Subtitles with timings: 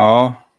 [0.00, 0.49] 好。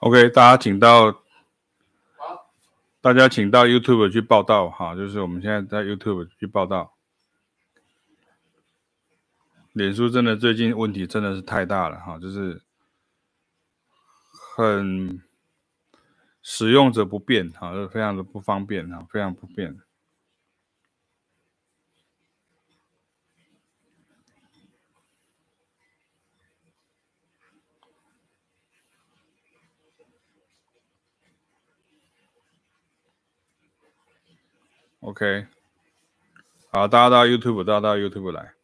[0.00, 1.22] OK，大家请到，
[3.02, 6.94] 大家请到 YouTube 去报道哈，就是我们现在在 YouTube 去报道。
[9.74, 12.62] 脸书真的最近问题真的是太大了哈，就是
[14.56, 15.22] 很
[16.40, 19.78] 使用者不便哈，就非常的不方便哈，非常不便。
[35.10, 35.48] OK，
[36.70, 38.54] 好，大家到 YouTube，大家到 YouTube 来。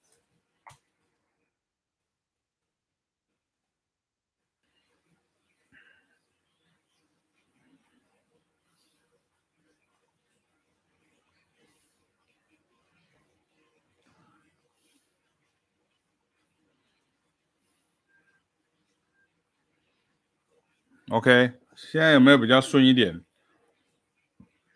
[21.09, 23.25] OK，现在有没有比较顺一点？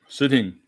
[0.08, 0.59] 诗婷。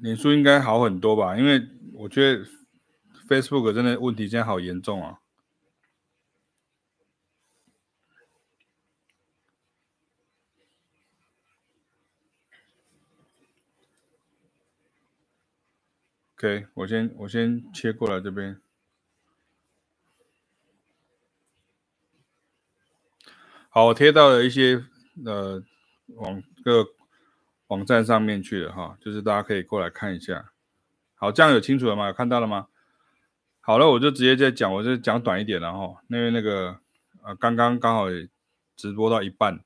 [0.00, 2.44] 脸书应该好很多吧，因为我觉得
[3.28, 5.20] Facebook 真的问题现在好严重啊。
[16.36, 18.60] OK，我先我先切过来这边。
[23.70, 24.84] 好，我贴到了一些
[25.24, 25.62] 呃
[26.08, 26.95] 网个。
[27.68, 30.52] 网站上面去了哈，就是大家可以过来看一下。
[31.14, 32.12] 好，这样有清楚了吗？
[32.12, 32.68] 看到了吗？
[33.60, 36.02] 好了，我就直接在讲，我就讲短一点了哈。
[36.08, 36.78] 因为那个
[37.22, 38.06] 呃，刚刚刚好
[38.76, 39.60] 直播到一半。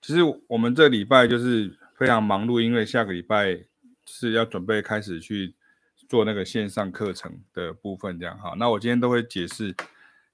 [0.00, 3.60] 其实我们这礼拜就是非常忙碌，因为下个礼拜
[4.06, 5.54] 是要准备开始去
[6.08, 8.54] 做那个线上课程的部分，这样哈。
[8.58, 9.74] 那我今天都会解释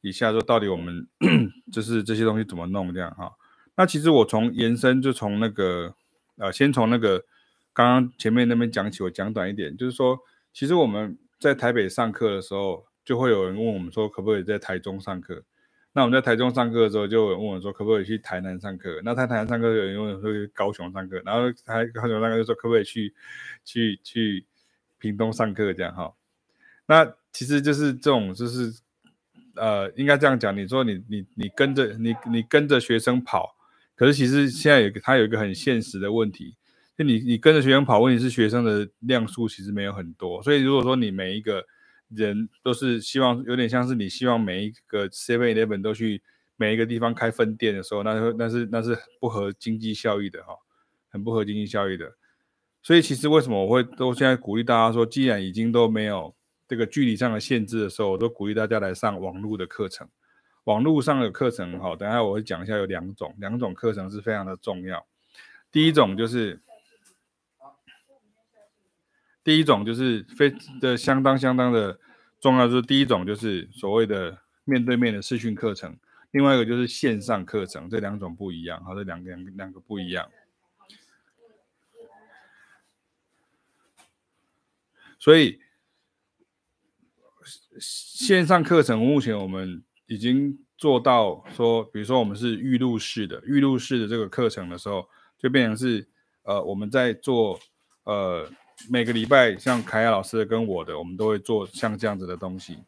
[0.00, 1.06] 一下，说到底我们
[1.72, 3.32] 就是这些东西怎么弄这样哈。
[3.76, 5.94] 那其实我从延伸就从那个，
[6.36, 7.24] 呃，先从那个
[7.72, 10.16] 刚刚前面那边讲起，我讲短一点，就是说，
[10.52, 15.42] 其实我们在台北上课的时候，就会有人问我们说，可不可以在台中上课？
[15.92, 19.00] 那我们在台中上课的时候，就有人问我说，可不可以去台南上课？
[19.02, 23.12] 那在台南上课，有人问说高雄上课，然后台高雄上课就说可不可以去
[23.64, 24.46] 去去
[24.98, 26.14] 屏东上课这样哈？
[26.86, 28.72] 那其实就是这种，就是
[29.56, 33.56] 呃，应该这样讲，你说你你你跟着你你跟着学生跑。
[33.94, 36.56] 可是其实现在有个，他有一个很现实的问题，
[36.96, 41.64] 就你你跟着学生跑，问题是学生的量数其实没有很多，所以如果说你每一个
[42.08, 46.22] 人都是希望，有点像是你希望每一个 Seven Eleven 都去
[46.56, 50.54] 每一个地方开分店的时候，那那是那是不合经济效益的哈，
[51.08, 52.12] 很不合经济效益的。
[52.82, 56.34] 所以其实为什么我会都现在鼓励大家说，既然已经都没有
[56.68, 60.08] 这个距离上的限制的时候，我都鼓励大家来上网络的课程。
[60.64, 65.06] 网络上的课程，好，等下我会讲一下，有两种，两种课程是非常的重要。
[65.70, 66.62] 第一种就是，
[69.42, 72.00] 第一种就是非的相当相当的
[72.40, 75.98] 重要，就是第一种就是所谓的面对面的视讯课程，
[76.30, 80.30] 另外一个就是线上课程，这两种不一样，好，这两两个两个不一样。
[85.18, 85.60] 所以
[87.78, 89.84] 线上课程目前我们。
[90.06, 95.08] 已经做到说，比如说我们是预录式的，预录式的这个课程的时候，
[95.38, 96.06] 就变成是
[96.42, 97.58] 呃我们在做
[98.04, 98.46] 呃
[98.90, 102.78] 每个礼拜像凯亚老师跟我的，我们都会做像这样子的东西，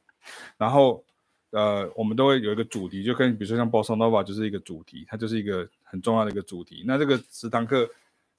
[0.59, 1.03] 然后
[1.51, 6.85] 呃我们都会有一个主题，就跟比如说像 Bossa Nova 就是一个主题，它就是一个很重要的一个主题。
[6.87, 7.89] 那这个十堂课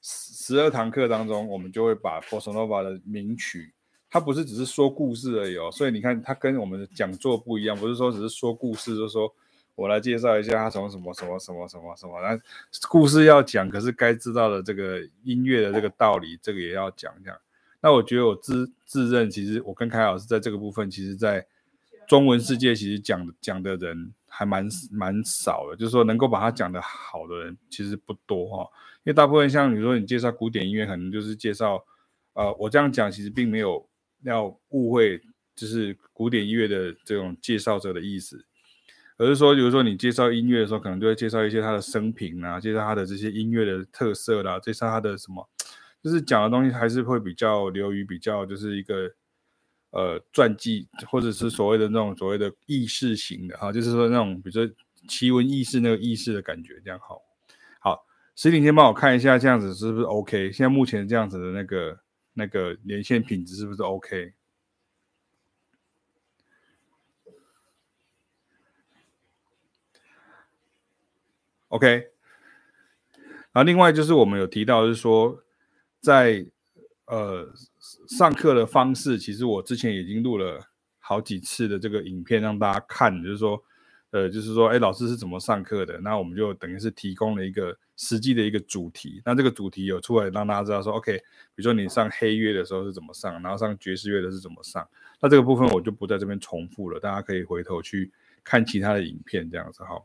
[0.02, 3.74] 十十二堂课当中，我们就会把 Bossa Nova 的名曲。
[4.18, 9.31] 他不是只是说故事而已哦，所以你看他跟我们的讲座不一样，不是说只是说故事，就是说
[9.75, 12.40] 我来介绍一下他从什么什么什么什么什么，那
[12.90, 17.38] 故事要讲，可是该知道的这个音乐的这个道理，这个也要讲讲。
[17.80, 21.46] 那我觉得我自自认，其实我跟凯老师在这个部分，其实在
[22.08, 28.69] 中文世界其实讲讲的人还蛮蛮少的，就是说能够把它讲得好的人其实不多哈、哦。
[29.04, 31.86] 因为大部分像你说你介绍古典音乐，可能就是介绍，
[32.34, 33.87] 呃，我这样讲其实并没有
[34.24, 35.22] 要误会，
[35.56, 38.46] 就是古典音乐的这种介绍者的意思，
[39.18, 45.50] 而是说，比如说你介绍音乐的时候，可能就会介绍一些他的生平啊，介绍他的这些音乐的特色啦，介绍他的什么，
[46.04, 49.12] 就是讲的东西还是会比较流于比较就是一个。
[49.92, 54.69] 呃，传记或者是所谓的那种所谓的軼事型的哈，就是说那种比如说
[55.08, 57.22] 奇闻异事那个軼事的感觉，这样好。
[57.80, 58.06] 好，
[58.36, 60.52] 石鼎先帮我看一下，这样子是不是 OK？
[60.52, 61.98] 现在目前这样子的那个
[62.38, 64.31] 那个连线品质是不是 OK？OK，
[73.51, 75.44] 然后另外就是我们有提到，就是说
[76.00, 76.45] 在
[77.06, 77.54] 呃。
[78.10, 80.69] 上课的方式，其实我之前已经录了
[81.00, 83.63] 好几次的这个影片让大家看，就是说，
[84.18, 86.00] 呃，就是说，哎，老师是怎么上课的？
[86.00, 91.24] 那我们就等于是提供了一个实际的一个主题，那这个主题有出来让大家知道说，OK，比
[91.56, 94.88] 如说你上黑乐的时候是怎么上，然后上爵士乐的是怎么上，
[95.22, 98.12] 那这个部分我就不在这边重复了，大家可以回头去
[98.44, 100.02] 看其他的影片这样子哈。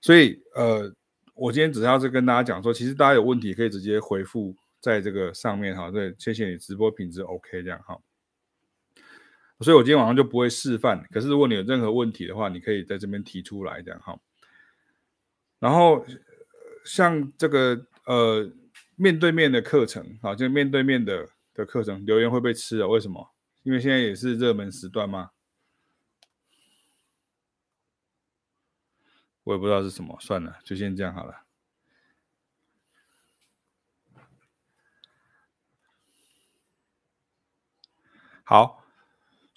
[0.00, 0.92] 所以，呃，
[1.34, 4.54] 我今天只要是跟大家讲说，其实大家有问题可以直接回复。
[4.80, 7.98] 在这个上面哈，对，谢谢你直播品质 OK 这样哈，
[9.60, 11.04] 所以我今天晚上就不会示范。
[11.10, 14.18] 可是如果你有任何问题的话，你可以在这边提出来这样哈。
[15.58, 16.06] 然后
[16.84, 18.50] 像这个呃
[18.96, 22.86] 面对面的课程啊，就面对面的的课程留言会被吃啊？
[22.86, 23.34] 为什么？
[23.64, 25.30] 因为现在也是热门时段吗？
[29.42, 31.42] 我也不知道是什么，算了，就先这样好了。
[38.44, 38.77] 好，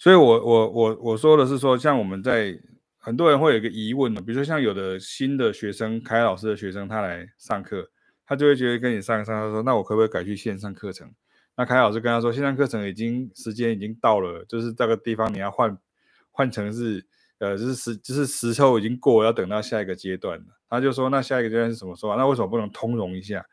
[0.02, 2.58] 所以我，我我我说的是说，像我们在
[2.98, 7.88] 很多人会有一个疑问呢，比如说像有的新的学生，凯老师的学生，他来上课，
[8.26, 11.08] 他就会觉得跟你上上，他说，那我可不可以改去线上课程？
[11.56, 15.78] 那凯老师跟他说，线上课程已经时间已经到了，就是这个地方你要换
[16.32, 17.06] 换成是，
[17.38, 20.46] 呃，就是时就是时候已经过了，要等到下一个阶段了。
[20.68, 22.16] 他就说，那下一个阶段是什么时候？
[22.16, 23.46] 那为什么不能通融一下？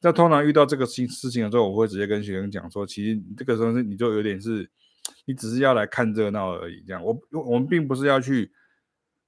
[0.00, 4.70] 那通常遇到这个新事情的时候，我会直接跟学生讲说，其实这个时候是你就有点是，
[5.24, 6.82] 你只是要来看热闹而已。
[6.86, 8.50] 这样，我我们并不是要去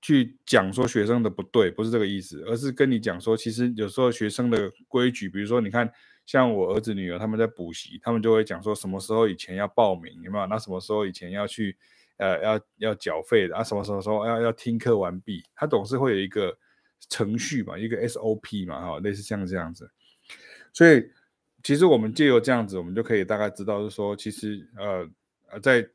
[0.00, 5.90] 去讲说学生的不对，不是这个意思，而是跟你讲说，其实有时候学生的规矩，比如说你看，
[6.26, 10.46] 像我儿子女儿他们在补习，他们就会讲说什么时候以前要报名，有没有？
[10.46, 11.76] 那什么时候以前要去
[12.18, 13.62] 呃要要缴费的啊？
[13.62, 15.42] 什么什么时候要要听课完毕？
[15.54, 16.56] 他总是会有一个
[17.08, 19.90] 程序嘛，一个 SOP 嘛，哈，类似像这样子。
[20.72, 21.04] 所以，
[21.62, 25.08] 其实我们借由这样子，我们就可以大概知道，是说，其实，呃，
[25.52, 25.88] 呃，在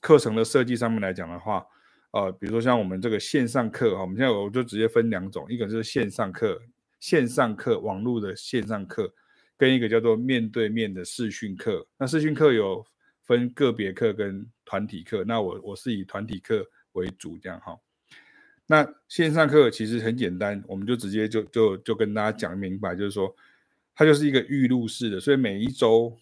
[0.00, 1.64] 课程的设计上面来讲的话，
[2.12, 6.60] 呃，比如说像我们这个线上课哈，我们现在我就直接分两种，一个就是线上课，
[6.98, 9.12] 线上课网络的线上课，
[9.56, 11.86] 跟一个叫做面对面的视讯课。
[11.98, 12.84] 那视讯课有
[13.22, 17.78] 分个别课跟团体课，那我我是以团体课为主这样哈。
[18.66, 23.34] 那线上课其实很简单，我们就直接就就就跟大家讲明白，就是说。
[23.92, 26.16] 它就是一个预录式的，所以每一周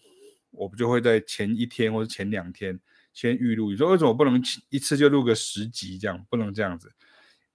[0.51, 2.79] 我们就会在前一天或者前两天
[3.13, 3.71] 先预录。
[3.71, 6.25] 你说为什么不能一次就录个十集这样？
[6.29, 6.91] 不能这样子？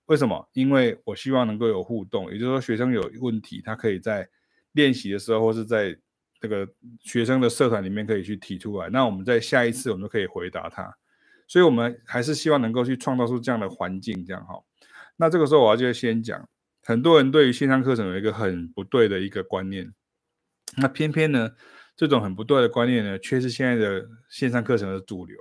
[0.07, 0.49] 为什么？
[0.53, 4.29] 因为我希望能够有互动，也就是说学生有问题，他可以在
[4.73, 5.97] 练习的时候或是在
[6.41, 6.69] 这个
[7.01, 8.89] 学生的社团里面可以去提出来。
[8.91, 10.95] 那我们在下一次我们就可以回答他。
[11.47, 14.63] 所以我们还是希望能够去创造出这样的环境，这样哈。
[15.17, 16.49] 那这个时候我要就先讲，
[16.83, 19.93] 很多人对于线上课程有一个很不对的一个观念。
[20.79, 21.53] 那偏偏呢，
[21.97, 25.37] 这种很不对的观念呢，却是现在的线上课程的主流。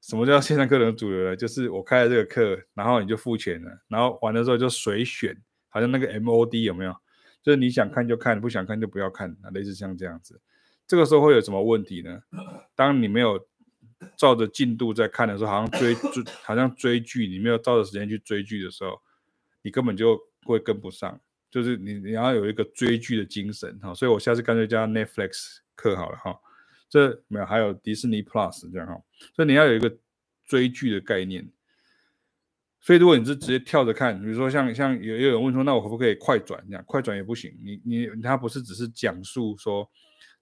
[0.00, 1.36] 什么叫线上课程的主流呢？
[1.36, 5.36] 就是我开了这个课，然后你就付钱了，然后完了之后就随选，
[5.68, 6.94] 好像那个 MOD 有没有？
[7.42, 10.40] 就是你想看就看，不想看就不要看，类似像这样子。
[10.86, 12.20] 这个时候会有什么问题呢？
[12.74, 13.48] 当你没有
[14.16, 19.00] 照着进度在看的时候，好像追追，好像追剧，你没有照着时间去追剧的时候，
[19.62, 21.18] 你根本就会跟不上。
[21.48, 26.38] 就是你你要有一个追剧的精神哈，所以我下次干脆加 Netflix 课好了哈，
[26.88, 29.02] 这没有还有迪士尼 Plus 这样哈，
[29.34, 29.96] 所以你要有一个
[30.44, 31.50] 追剧的概念。
[32.84, 36.84] 所以如果你是直接跳着看，比如说像像有有人问说，那我可不可以快转这样？
[36.84, 39.88] 快转也不行，你你他不是只是讲述说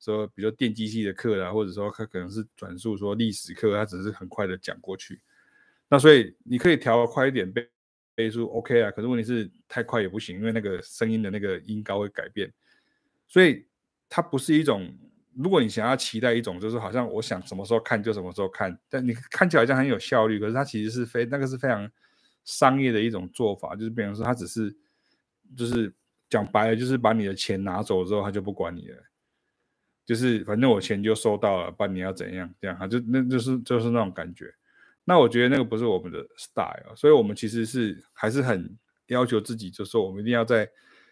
[0.00, 5.20] 说，比如说电机系的课啊，或者说他可能是转述说历史课，他只是很快的讲过去。
[5.86, 7.52] 那所以你可以调快一点
[8.14, 12.50] 倍数 OK 啊，可是问题是太快也不行，因为那个声音的那个音高会改变，
[13.28, 13.66] 所以
[14.08, 14.90] 它不是一种。
[15.42, 21.90] 如果你想要期待一种，就是好像我想什么时候看就什么时候看，但你看起来好像很有效率，可是它其实是非那个是非常
[22.44, 24.74] 商业的一种做法，就是比方说他只是
[25.56, 25.92] 就是
[26.28, 28.96] 讲白了，就是把你的钱拿走之后，他就不管你了，
[30.06, 34.52] 就是反正我钱就收到了，不然你要怎样这样，他就那就是就是那种感觉。
[35.04, 40.68] 那我觉得那个不是我们的 style，所以我们其实是还是很要求自己，就是说我们一定要在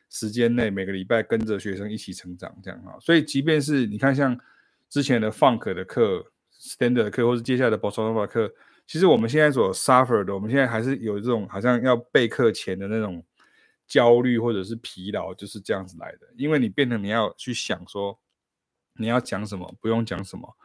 [0.08, 2.96] 时间内每个礼拜跟着学生一起成长，这样哈。
[3.00, 4.38] 所以即便是你看像
[4.88, 8.52] 之前的 Funk 的课、Standard 的课，或是接下来的 Bossa Nova 课，
[8.86, 13.24] 其实我们现在所 suffer 的，我们现在还是有这种好像要备课前的那种
[13.86, 16.28] 焦虑或者是疲劳，就是这样子来的。
[16.36, 18.18] 因为你变成你要去想说
[18.94, 20.56] 你要讲什么，不用讲什么，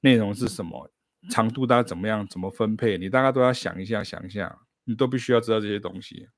[0.00, 0.90] 内容是什么。
[1.30, 2.26] 长度大概怎么样？
[2.28, 2.98] 怎么分配？
[2.98, 6.28] 你大概都要想一下，想一下，你都必须要知道这些东西，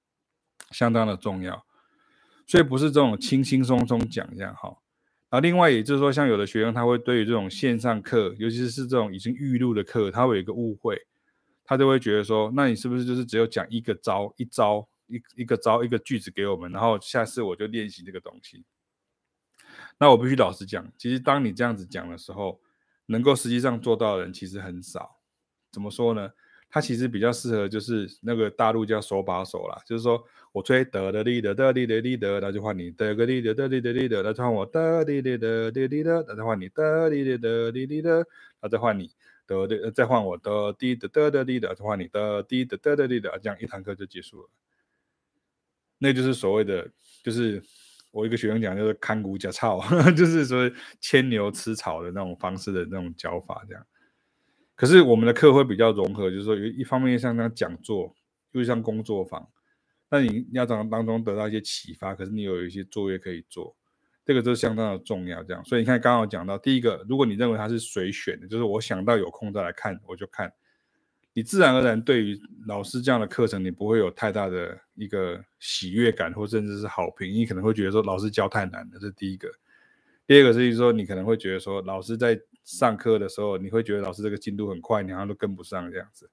[0.70, 1.66] 相当的重要。
[2.46, 4.68] 所以不是这种轻轻松松讲这样哈。
[5.28, 10.96] 然后另外也就是说，像有的学生他会对于这种线上课，尤其是这种已经预录的课，他会有一个误会，
[11.64, 18.64] 他就会觉得说，那你是不是就是只有讲一个招、一招、一一个招、一个句子给我们，然后下次我就练习这个东西？
[19.98, 22.60] 那我必须老实讲，其实当你这样子讲的时候，
[23.06, 25.18] 能够实际上做到的人其实很少，
[25.72, 26.30] 怎么说呢？
[26.76, 38.26] 他其实比较适合就是那个大陆叫手把手啦，就是说我吹得的哩的得哩的哩的，那就换你得个哩的得哩的哩的，那就换我得哩的的哩哩的，那再换你得哩的的哩哩的，
[38.60, 39.10] 那再换你
[39.46, 44.50] 得的，再换我得滴得得的哩的，再换你得滴得得的哩的，这样一堂课就结束了。
[45.96, 46.86] 那就是所谓的
[47.24, 47.62] 就是。
[48.12, 49.78] 我一个学生讲就是看股假草，
[50.16, 50.70] 就是说
[51.02, 53.86] 牵牛吃草的那种方式的那种教法这样。
[54.76, 58.14] 可是我们的课会比较融合，就是说有一方面像那讲座，
[58.52, 59.48] 又像工作坊，
[60.10, 62.14] 那你要从当中得到一些启发。
[62.14, 63.74] 可是你有一些作业可以做，
[64.24, 65.42] 这个都相当的重要。
[65.42, 70.52] 这样，所以你看刚刚讲到第一个，如果你认为它是随选的，就是我想到有空再来看，我就看。
[71.32, 77.30] 你自然而然对于老师这样的课程，你不会有太大的一个喜悦感，或甚至是好评。
[77.30, 79.46] 你可能会觉得说老师教太难了，这是第一个。
[80.26, 86.28] 第二个是说，你可能会觉得说老师在上课的时候，你会觉得老师这个进度很快，你好像都跟不上这样子。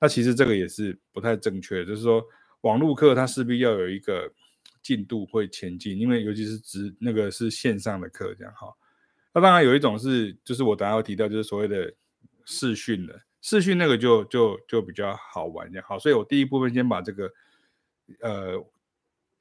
[0.00, 2.24] 那其实这个也是不太正确的，就是说
[2.62, 4.32] 网络课它势必要有一个
[4.82, 8.74] 进度会前进，因为尤其是直那个是线上的课这样哈。
[9.34, 11.92] 那当然有一种是，就是我等下会提到，就是所谓的
[12.44, 13.20] 视讯的。
[13.42, 17.32] 视讯那个就就就比较好玩这样好，所以我第一部分先把这个
[18.20, 18.66] 呃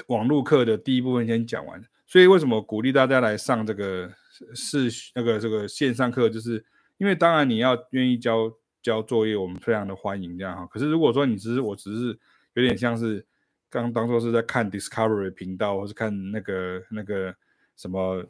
[0.07, 1.83] 网络课的第一部分先讲完。
[2.05, 4.13] 所以为什么鼓励大家来上这个
[4.53, 6.65] 是那个这个线上课，就是
[6.97, 8.51] 因为当然你要愿意交
[8.81, 10.65] 交作业，我们非常的欢迎这样哈。
[10.67, 12.19] 可是如果说你只是我只是
[12.53, 13.25] 有点像是
[13.69, 17.35] 刚当做是在看 Discovery 频道，或是看那个那个
[17.75, 18.23] 什么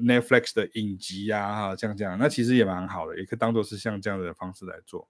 [0.00, 5.08] Netflix 的影集呀哈，这样这样，那其实也蛮好的，也可以当做是像这样的方式来做。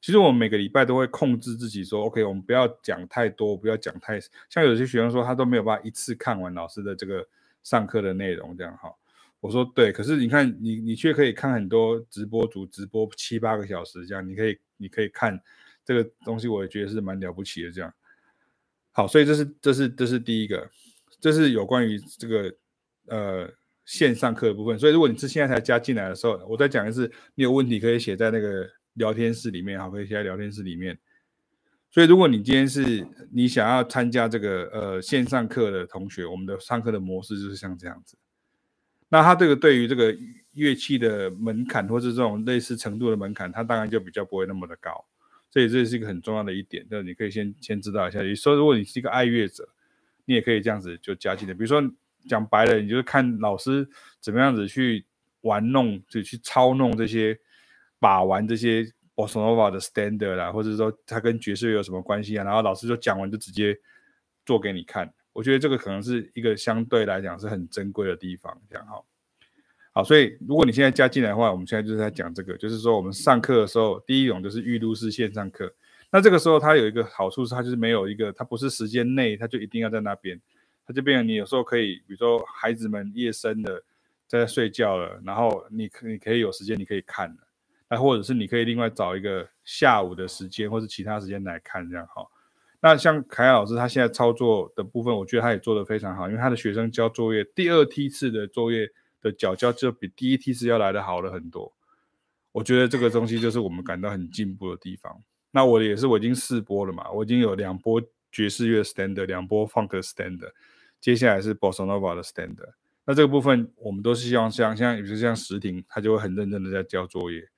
[0.00, 7.26] 其实我们每个礼拜都会控制自己说，OK，我们不要讲太多，不要讲太像有些学生说他都没有办法一次看完老师的这个
[7.62, 8.94] 上课的内容这样哈。
[9.44, 15.38] 我说对，可是你看你你却可以看很多直播主直播七八个小时这样，你可以你可以看
[15.84, 17.92] 这个东西，我也觉得是蛮了不起的这样。
[18.92, 20.70] 好，所以这是这是这是第一个，
[21.20, 22.54] 这是有关于这个
[23.08, 23.52] 呃
[23.84, 24.78] 线上课的部分。
[24.78, 28.68] 所以如果你是现在才加进来的时候，我再讲一次，你有问题可以写在那个。
[28.94, 30.96] 聊天室里面，好，可以写在聊天室里面。
[31.90, 38.16] 所以，如果你今天是你想要参加这个呃线上课的同学，我们的上课的模式就是像这样子。
[39.14, 40.12] 那他这个对于这个
[40.54, 45.04] 乐器的门槛，或是这种类似程度的门槛，他当然就比较不会那么的高。
[45.52, 48.20] 所以这是一个很重要的一点，就是你可以先先知道一下。
[48.22, 49.68] 你说，如果你是一个爱乐者，
[50.24, 51.54] 你也可以这样子就加进来。
[51.54, 51.80] 比如说
[52.28, 53.88] 讲白了，你就是看老师
[54.20, 55.06] 怎么样子去
[55.42, 57.38] 玩弄，就去操弄这些。
[58.00, 58.82] 把玩这些
[59.14, 62.44] Bossa Nova 的 standard 啦，或者说它跟爵士乐有什么关系啊？
[62.44, 63.74] 然后老师就讲完就直接
[64.44, 65.10] 做给你看。
[65.34, 69.02] 我觉得这个可能是一个相对来讲是很珍贵的地方，这样哈。
[69.92, 75.70] 好，所以如果你现在加进来的话，我们现在就是在讲这个，就是说我们上课的时候，第一种就是预录式线上课。
[76.10, 80.40] 那这个时候它有一个好处是，它就是没有一个，它不是时间内它就一定要在那边，
[80.86, 83.82] 它就变成你有时候可以，比如说孩子们夜深的
[84.26, 87.36] 在睡觉了，然后你可你可以有时间你可以看。
[87.88, 92.26] 那或者是你可以另外找一个下午的时间，或者其他时间来看这样哈。
[92.86, 98.90] 那像凯亚老师他现在操作的部分，我觉得他也做得非常好，因为他的学生交作业第二梯次的作业
[99.22, 101.72] 的缴交就比第一梯次要来得好了很多。
[102.52, 105.18] 我觉得这个东西就是我们感到很进步的地方。
[105.50, 110.52] 那我的也是我已经试播了嘛，我已经有两波爵士乐 standard，两波 funk standard，
[111.00, 112.74] 接下来是 bossa nova 的 standard。
[113.06, 117.48] 那这个部分我们都是希望像像比如像石婷，他就会很认真的在交作业。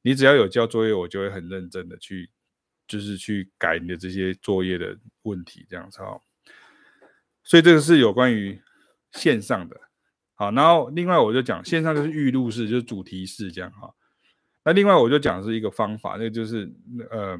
[0.00, 2.30] 你只要有交作业，我就会很认真的去
[2.86, 6.20] 就是去改你的这些作业的问题，这样子哈。
[7.42, 8.60] 所以这个是有关于
[9.12, 9.80] 线上的。
[10.34, 13.94] 好，然后另外我就讲线上就是预录式，就是主题式这样哈。
[14.64, 16.72] 那另外我就讲是一个方法，那个就是
[17.10, 17.38] 呃，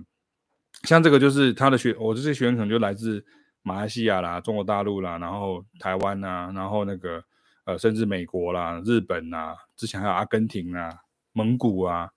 [0.83, 3.25] 像这个就是他的学，我这些学员可能就来自
[3.63, 7.25] 马来西亚啦、中国大陆啦，然后台湾呐，然后那个
[7.65, 10.91] 呃，甚至美国啦、日本呐，之前还有阿根廷啊、
[11.33, 12.11] 蒙古啊，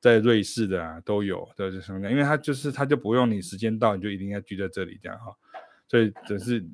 [0.00, 5.34] 在瑞士的啊都有的这什么的，因为他就是他就不用你时间到你就一定要聚在这里这样哈，
[5.88, 6.64] 所以只是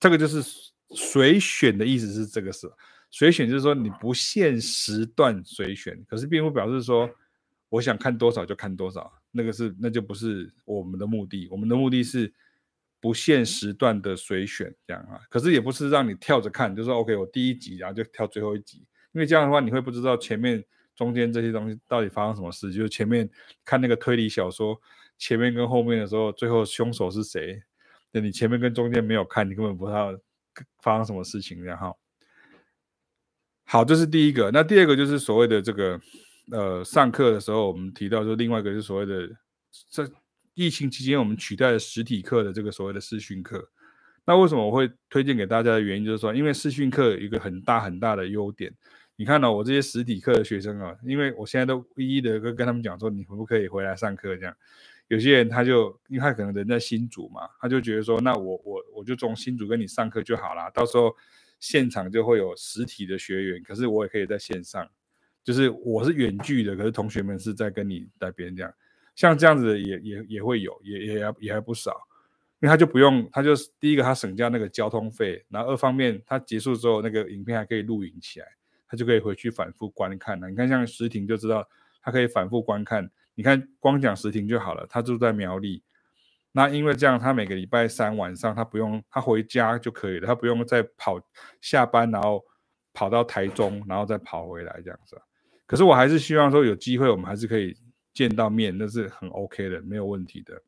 [0.00, 0.42] 这个就是。
[0.90, 2.70] 随选的意思是这个是
[3.10, 7.10] 随选，就是说你不限时段随选，可是并不表示说
[7.68, 11.48] 我想看多少就看多少，那个是那就不是我们的目的。
[11.50, 12.32] 我们的目的是
[13.00, 15.18] 不限时段的随选，这样啊。
[15.28, 18.78] 可是也不是让你跳着看，就是说 OK，我第一集然后就跳最后一集，
[19.10, 20.64] 因为这样的话你会不知道前面
[20.96, 22.72] 中间这些东西到底发生什么事。
[22.72, 23.30] 就是前面
[23.64, 24.76] 看那个推理小说，
[25.16, 27.62] 前面跟后面的时候，最后凶手是谁？
[28.10, 30.12] 那你前面跟中间没有看，你根本不知道。
[30.80, 31.62] 发生什么事情？
[31.62, 31.94] 然后，
[33.64, 34.50] 好，这是第一个。
[34.50, 36.00] 那第二个就是所谓的这个，
[36.50, 39.28] 呃，上课的时候我们提到，说另外一个是所谓的，
[39.90, 40.10] 在
[40.54, 43.68] 疫情期间我们取代了实体课的这个所谓的视讯课。
[44.24, 48.72] 那为什么我会推荐给大家的原因，就是说，因为视讯课有一个很大很大的优点。
[49.16, 54.54] 你看到、我这些实体课的学生啊，因为我现在都一一的跟跟他们讲说，你可不可以回来上课这样。
[55.08, 61.14] 有些人他就，因为他可能人在新竹嘛，他就觉得说，那我我我就从新竹跟你上课就好了，到时候
[61.60, 64.86] 现场就会有实体的学员，可是我也可以在线上，
[65.42, 68.74] 就是我是远距的，可是同学们是在跟你在边这样，
[69.14, 71.92] 像这样子的也也也会有，也也也也还不少，
[72.60, 78.46] 因为他就不用，他就第一个他省掉那个交通费，然后二方面他结束之后那个影片还可以录影起来，
[78.88, 80.48] 他就可以回去反复观看了。
[80.48, 81.68] 你看像石婷就知道，
[82.02, 83.10] 他可以反复观看。
[83.34, 84.86] 你看，光讲石婷就好了。
[84.88, 85.82] 他住在苗栗，
[86.52, 91.20] 那因为这样，他每个礼拜三晚上他不用，他回家就可以了，他不用再跑
[91.60, 92.42] 下班，然后
[92.94, 95.20] 跑到台中，然后再跑回来这样子。
[95.66, 97.76] 可是我还是希望说，有机会我们还是可以
[98.14, 100.62] 见到面，那是很 OK 的，没有问题的。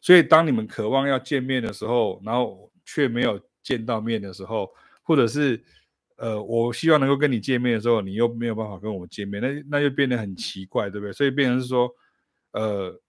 [0.00, 4.70] 所以当你们渴望要见面的时候，然后却没有见到面的时候，
[5.02, 5.62] 或者是。
[6.16, 11.12] 呃，我希望能够跟你见面的时候，你又没有办法跟我见面，那那就变得很奇怪，对不对？
[11.12, 11.90] 所以变成是说，
[12.52, 13.00] 呃，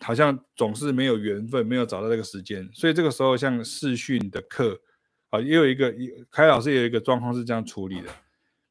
[0.00, 2.68] 好像总是没有缘分，没有找到这个时间。
[2.72, 4.80] 所以这个时候，像视讯的课，
[5.28, 5.94] 啊，也有一个，
[6.30, 8.08] 凯老师也有一个状况是这样处理的。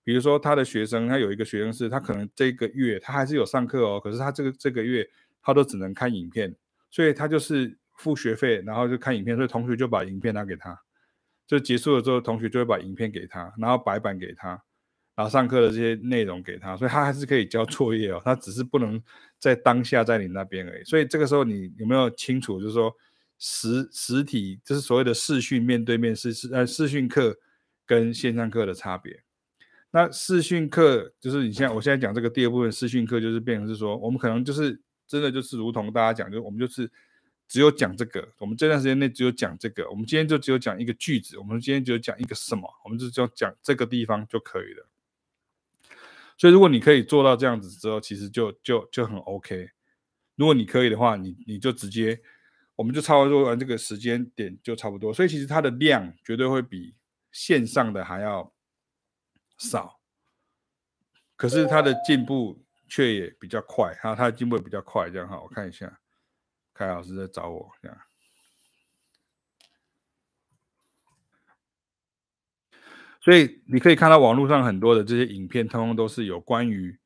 [0.03, 5.07] 比如说，他的学生，他有一个学生是，他可能这个月他还是有上课哦，可是他这个这个月
[5.43, 6.55] 他都只能看影片，
[6.89, 10.75] 所以他就是付学费，然后就看影片，所以同学就把影片拿给他。
[11.51, 14.51] 就结束了之后，同学就会把影片给他，然后白板给他，
[15.15, 19.03] 然后上课的这些内容给他，所以他还是可以交作业哦，他只是不能
[19.37, 20.83] 在当下在你那边而已。
[20.85, 22.95] 所以这个时候你有没有清楚，就是说
[23.37, 27.37] 实实体就是所谓的视讯面对面是是呃视讯课
[27.85, 29.21] 跟线上课的差别。
[29.91, 36.89] 那视讯课就是你现在我现在讲这个第二部分视讯课，就是变成是说我们可能就是真的就是如同大家讲，就我们就是。
[37.51, 39.89] 只有讲这个，我们这段时间内只有讲这个。
[39.89, 44.87] 我们今天就只有讲一个句子，我们今天只有讲一个什么，我们就只有讲这个地方就可以了。
[46.37, 49.69] 所以，如果你可以做到这样子之后，其实就就就很 OK。
[50.37, 52.21] 如果你可以的话，你你就直接，
[52.77, 55.13] 我们就差不多完这个时间点就差不多。
[55.13, 56.95] 所以，其实它的量绝对会比
[57.33, 58.53] 线上的还要
[59.57, 59.99] 少，
[61.35, 63.93] 可是它的进步却也比较快。
[64.01, 65.09] 哈，它的进步也比较快。
[65.09, 66.00] 这样哈，我看一下。
[66.73, 67.97] 凯老师在找我，这样，
[73.19, 76.97] 所以你可以看到网络上很多的这些影片，通通都是有关于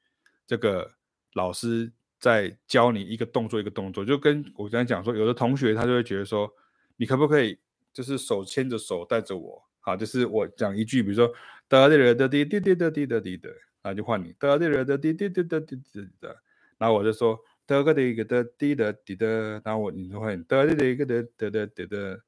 [0.48, 0.94] 这个
[1.34, 6.50] 老师在教你一个动作一个动作，就跟我刚才讲说，有的同学他就会觉得说，
[6.96, 7.60] 你可不可以
[7.92, 11.34] 就是手牵着手带着我，好，就是我讲一句，比如说
[11.68, 13.50] 哒滴哒滴滴滴哒滴哒滴哒，
[13.82, 16.30] 然后就换你哒滴哒滴滴滴哒滴滴哒，
[16.78, 17.38] 然后我就说。
[17.68, 22.22] 得个的一个的滴的滴的，然后我你就会得的一个的得得得的，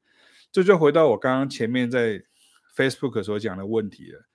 [0.51, 2.23] 这就回到我刚刚前面在
[2.75, 4.25] Facebook 所讲的问题了。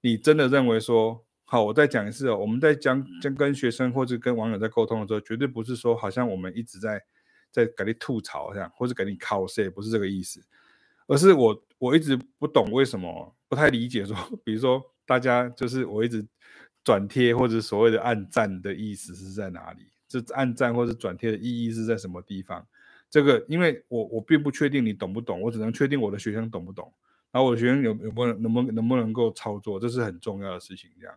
[0.00, 7.02] 你真的认为说，好，我再讲一次哦，我们在讲讲跟学生或者跟网友在沟通的时候，绝对不是说好像我们一直在
[7.50, 10.44] 在给你吐槽这样，或者给你考试，不是这个意思，
[11.06, 16.24] 而是我我一直不懂为什么不太理解说，比如说大家就是我一直
[16.84, 19.88] 转贴或者所谓的按赞的意思是在哪里？
[20.08, 22.66] 这按赞或者转贴的意义是在什么地方？
[23.08, 26.92] 这个，因为我我并不确定你懂不懂，我只能确定我的学生懂不懂。
[27.32, 30.90] 然后我的学生有有没有能不能能不能够操作，这是很重要的事情。
[30.98, 31.14] 这样，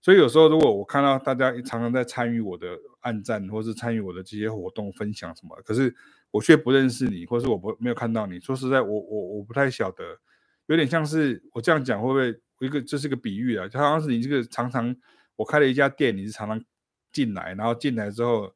[0.00, 5.94] 所以有时候如果我看到大家常常在参与我的按赞，或是参与我的这些活动分享什么，可是
[6.30, 8.40] 我却不认识你，或是我不没有看到你。
[8.40, 10.18] 说实在，我我我不太晓得，
[10.66, 13.68] 有点像是我这样讲会不会一个这是个比喻啊？
[13.68, 14.96] 就好像是你这个常常
[15.36, 16.64] 我开了一家店，你是常常
[17.12, 18.54] 进来，然后进来之后，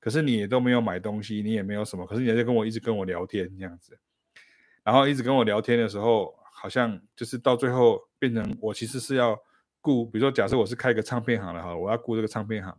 [0.00, 3.98] 可是你也都没有买东西，你也没有什么，可是你在跟我一直跟我聊天这样子，
[4.82, 9.38] 然后一直跟我聊天的时候，好像就是到最后变成我其实是要
[9.80, 12.78] 顾，比如说假设我是开一个唱片行的哈，我要顾这个唱片行，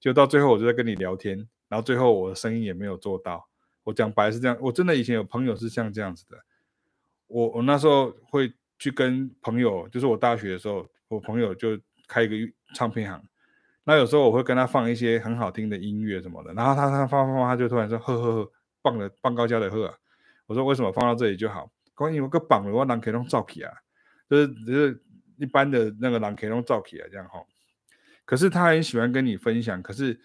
[0.00, 1.36] 就到最后我就在跟你聊天，
[1.68, 3.48] 然后最后我的生意也没有做到。
[3.84, 6.38] 我讲白是这样，我真的以前有朋友是像这样子的，
[7.26, 12.34] 我我那时候会去跟朋友，就是我大学的时候，我朋友就开一个
[12.74, 13.22] 唱片行。
[13.86, 19.94] 那有时候我会跟他放一些很好听的音乐什么的，然后他他放放放，他就突然说呵呵呵，棒的棒高加的呵！
[20.46, 21.70] 我说为什么放到这里就好？
[21.94, 23.70] 关键有个棒的话，人可以弄照起啊，
[24.30, 25.02] 就是就是
[25.36, 27.40] 一般的那个人可以弄照起啊，这样哈。
[28.24, 30.18] 可是他很喜欢跟你分享，可是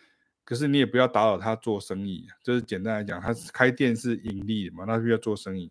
[0.45, 5.69] 可是你也不要打扰他做生意，就是简单来讲，他开店是盈利的嘛，那就要做生意。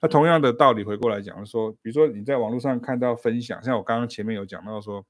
[0.00, 5.04] 那同样的道理回过来讲，说比如说你在网络上看到分享，像我刚刚前面有讲到说。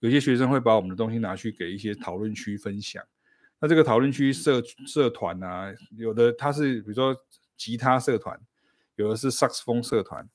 [0.00, 3.02] 有些学生会把我们的东西拿去给一些讨论区分享，
[3.60, 7.16] 那这个讨论区社社团啊，有的他是比如说
[7.56, 8.38] 吉他社团，
[8.96, 10.28] 有的是萨克斯风社团，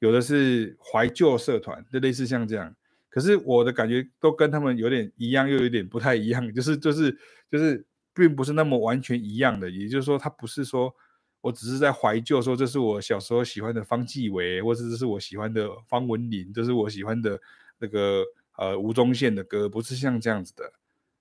[0.00, 2.74] 有的是怀旧社团，就类似像这样。
[3.08, 7.18] 可是我的感觉都跟他们有点一样，又有点不太一样，就是就是
[7.50, 9.70] 就是并不是那么完全一样的。
[9.70, 10.94] 也就是说，他不是说
[11.40, 17.40] 我只是在怀旧，说这是我小时候喜欢的方季惟，或者这是我喜欢的方文琳，这是我喜欢的
[17.78, 18.22] 那个。
[18.58, 20.72] 呃，吴宗宪的歌不是像这样子的，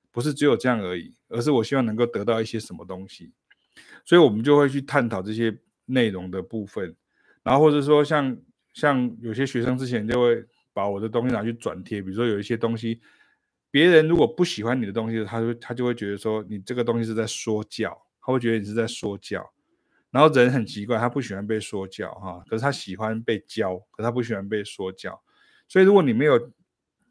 [0.10, 3.34] 不是只有这样而已，而是我希望能够得到一些什么东西，
[4.06, 6.96] 所以我们就会去探讨这些内容的部分，
[7.44, 8.38] 然后或者说像
[8.74, 13.02] 像有些学生之前就会把我的东西拿去转贴，比如说有一些东西，
[13.70, 19.46] 别人如果不喜欢你的东西，他就他就会觉得说你这个东西是在说教，他会觉得你是在说教，
[20.10, 25.22] 然后人很奇怪，他不喜欢被说教哈，可是他喜欢被教，可是他不喜欢被说教，
[25.68, 26.50] 所以如果你没有。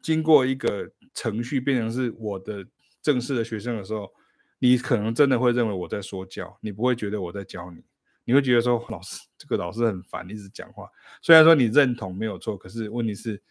[0.05, 2.63] 经过一个程序变成是我的
[3.01, 4.13] 正式的学生的时候，
[4.59, 7.83] 你可能真的会认为我在说教，你不会觉得我在教你，
[8.23, 10.87] 你会觉得说老师这个老师很烦，一直讲话。
[11.23, 13.41] 虽然说你认同没有错，可是问题是，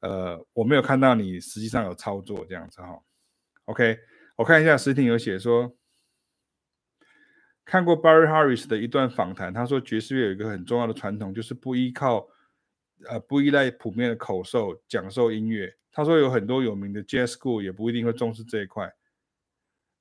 [0.00, 3.00] 呃，我没有看到你实际上有操作这样子哈。
[3.64, 3.98] OK，
[4.36, 5.74] 我看一下实体有写说，
[7.64, 12.28] 看过 Barry Harris 的一段访谈，他说爵士乐有一个很重要的传统，就是不依靠，
[13.08, 15.74] 呃，不依赖普遍的口授讲授音乐。
[15.92, 18.90] 他说有很多有名的 jazz school 也不一定会重视这一块。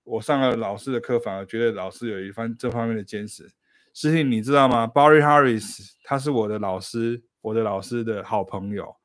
[0.03, 3.47] 我上了老师的课，反而觉得老师有一番这方面的坚持。
[3.93, 8.95] 师兄，你知道吗？Barry Harris 他是我的老师，我的老师的好朋友。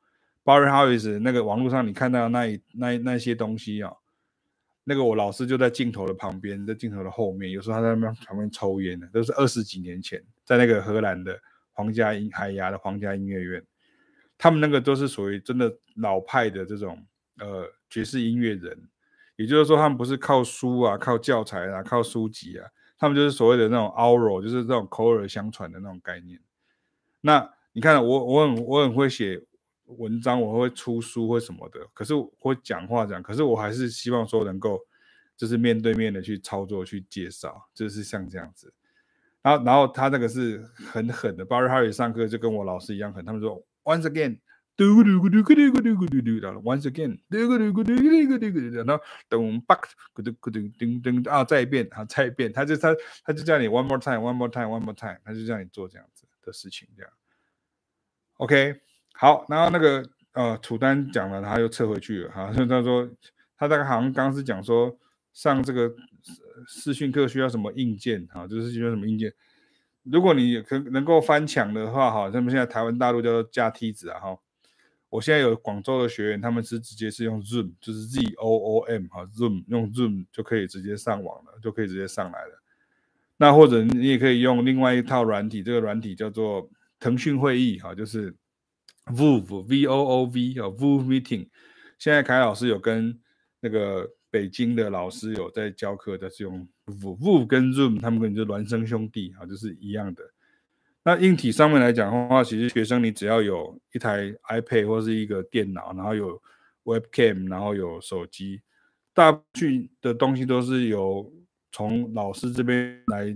[0.45, 3.91] Barry Harris 那个网络上你看到的那一那那些东西啊，
[4.85, 11.37] 那个我老师就在镜头的旁边，在镜头的后面，有时候他在那边旁边抽烟的，都是二十几年前，在那个荷兰的
[11.73, 13.63] 皇家音海牙的皇家音乐院。
[14.37, 17.03] 他们那个都是属于真的老派的这种
[17.39, 18.87] 呃爵士音乐人，
[19.35, 22.69] 也就是说，他们不是靠书啊、靠教材啊、靠书籍啊，
[22.99, 26.39] 他们就是所谓的那种 oral，就是这种口耳相传的那种概念。
[27.21, 29.43] 那你看我，我很我很会写
[29.85, 34.79] 文章，我会出书或什么的，可是我会讲话讲，可是我还是希望说能够
[35.35, 38.71] 就是面对面的去操作去介绍，就是像这样子。
[39.41, 43.63] 然后然后他那个是很狠的，Barry Harris 上课就跟我老师一样狠，他们说。
[43.87, 44.39] once again，
[44.75, 57.11] 嘟咕嘟咕嘟咕嘟咕嘟咕嘟嘟的，once again，嘟咕嘟咕嘟咕嘟咕嘟咕嘟，然后咚，back，咕嘟咕嘟叮叮，啊，再一遍，啊，再一遍，他就他他就叫你 one more time，one more time，one more time，他就叫你做这样子的事情，这样。
[58.35, 58.81] OK，
[59.13, 63.09] 好，然后那个呃，楚丹讲了，他又撤回去了，哈、啊，他说
[63.57, 64.95] 他大概好像刚是讲说
[65.33, 65.91] 上这个
[66.67, 69.33] 视讯课需要什么硬件，哈、就是需要什么硬件。
[70.11, 74.37] 如果你可能够翻墙的话，哈，他们现在台湾大陆叫做架梯子啊，哈。
[75.09, 82.61] 我现在有广州的学员，他们是直接是用 Zoom，就是 Z O O M 哈，Zoom 用 Zoom 就可以直接上网了，就可以直接上来了。
[83.37, 88.35] 那或者你也可以用另外一套软体，这个软体叫做腾讯会议哈，就是
[89.05, 91.47] VooV V O O V 啊，VooV Meeting。
[91.97, 93.19] 现在凯老师有跟
[93.61, 94.11] 那个。
[94.37, 100.23] 北京的老师有在教课的，是用 VooV 跟 Zoom，他们可能就孪生兄弟啊，就是一样的。
[101.03, 106.39] 那硬体上面来讲的话，其实学生你只要有一台 iPad 或是一个电脑，然后有
[106.83, 108.61] Webcam，然后有手机，
[109.11, 111.33] 大部分的东西都是由
[111.71, 113.35] 从老师这边来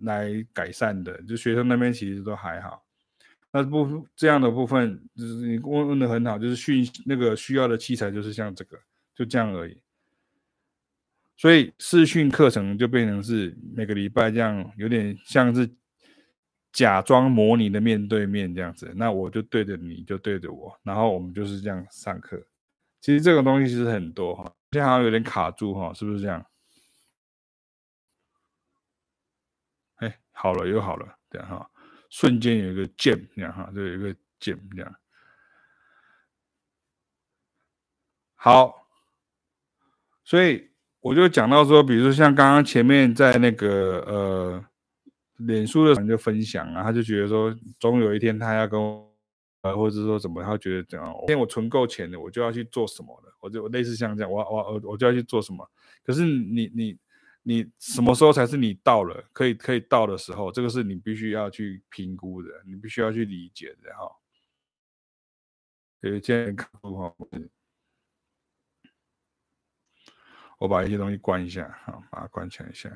[0.00, 2.84] 来改善的，就学生那边其实都还好。
[3.50, 8.76] 那部这样的部分就是你问问的很好，就是训那个需要的器材就是像这个，
[9.14, 9.80] 就这样而已。
[11.36, 15.68] 所以视讯课程就变成是每个礼拜这样，有点像是
[16.72, 18.92] 假装模拟的面对面这样子。
[18.96, 22.46] 那我就对着你，就对着我，然后我们就是这样上课。
[23.00, 26.46] 其实这个东西其实很多哈，现在好像有点卡住哈，是不是这样？
[29.96, 31.68] 哎，好了，又好了，这样哈。
[32.08, 34.94] 瞬间有一个键，这样哈，就有一个键这样。
[38.34, 38.88] 好，
[40.24, 40.71] 所以
[41.02, 44.64] 我就讲到说，比如说像刚刚前面在那个呃，
[45.36, 49.14] 脸书的人就分享啊，他就觉得说，总有一天他要跟我，
[49.62, 55.68] 呃，或者说怎么，他觉得怎样，今天我存够钱了，我就要去做什么了，我就类似像这样，我我我我就要去做什么。
[56.02, 56.98] 可是你你。
[57.44, 60.52] 你什么时候才是你到了可以可以到的时候？
[60.52, 64.08] 这个是你必须要去评估的，你必须要去理解的哈。
[66.02, 67.12] 有一些客户哈，
[70.62, 72.88] 我把一些东西关一下，好，把它关起来一下。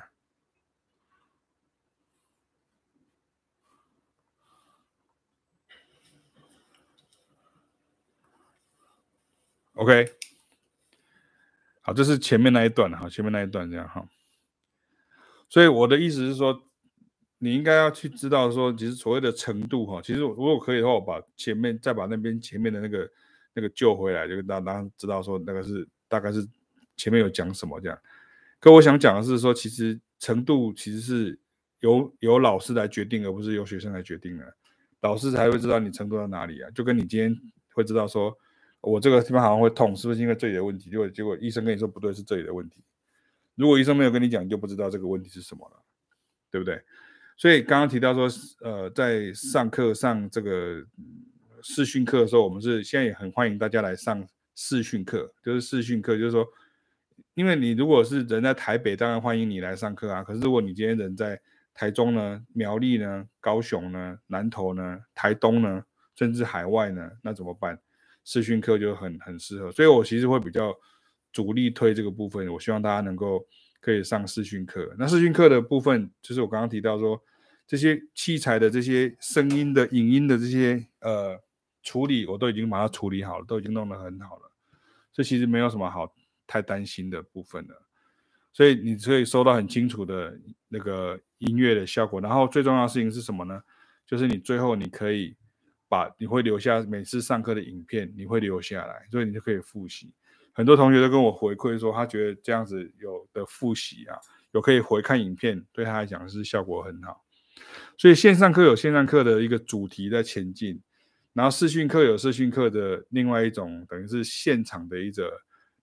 [9.72, 10.08] OK，
[11.80, 14.08] 好，这是前面那一段哈，前面那一段这样哈。
[15.48, 16.62] 所以我的意思是说，
[17.38, 23.10] 你应该要去知道说，其实所谓的程度哈，其实如果可以的话，我把前面再把那边前面的那个
[23.54, 26.48] 那个救回来，就让大家知道说那个是大概是
[26.96, 27.98] 前面有讲什么这样。
[28.58, 31.38] 可我想讲的是说，其实程度其实是
[31.80, 34.56] 由由老师来决定，而不是由学生来决定的。
[35.02, 37.36] 老师才会知道你程度到哪里啊，就跟你今天
[37.74, 38.36] 会知道说，
[38.80, 40.90] 我这个地方好像会痛，是不是因为这里的问题？
[40.90, 42.82] 结果结果医生跟你说不对，是这里的问题。
[43.54, 45.76] 如果医生没有跟你讲，你就不知道这个问题是什么了，
[46.50, 46.82] 对不对？
[47.36, 48.28] 所以刚刚提到说，
[48.62, 50.82] 呃，在上课上这个
[51.62, 56.46] 视讯课的时候，我们是现在也很欢迎大家来上视讯课，就是视讯课，就是说，
[57.36, 60.24] 因为你如果是人在台北，当然欢迎你来上课啊。
[60.24, 61.40] 可是如果你今天人在
[61.72, 65.84] 台中呢、苗栗呢、高雄呢、南投呢、台东呢，
[66.16, 67.78] 甚至海外呢，那怎么办？
[68.24, 69.70] 视讯课就很很适合。
[69.70, 70.74] 所以我其实会比较。
[71.32, 73.44] 主力推这个部分，我希望大家能够
[73.82, 74.96] 可以上视讯课。
[74.98, 77.22] 那视讯课的部分，就是我刚刚提到说，
[77.66, 81.38] 这些器材的这些声音的、影音的这些呃
[81.82, 84.50] 处理，我都已经把它处理好了，都已经弄得很好了。
[85.12, 86.10] 这其实没有什么好
[86.46, 87.82] 太担心的部分了。
[88.52, 92.20] 所以你可以收到很清楚的那个音乐的效果。
[92.20, 93.62] 然后最重要的事情是什么呢？
[94.06, 95.36] 就是你最后你可以
[95.88, 100.12] 把你会留下每次上课的影片，你会留下来，所以你就可以复习。
[100.52, 104.16] 很多同学都跟我回馈说，他觉得这样子有的复习啊，
[104.52, 107.24] 有可以回看影片，对他来讲是效果很好。
[107.98, 110.80] 所以线上课有线上课的一个主题在前进，
[111.34, 115.26] 然后视讯课有视讯课的另外一种，等于是现场的一种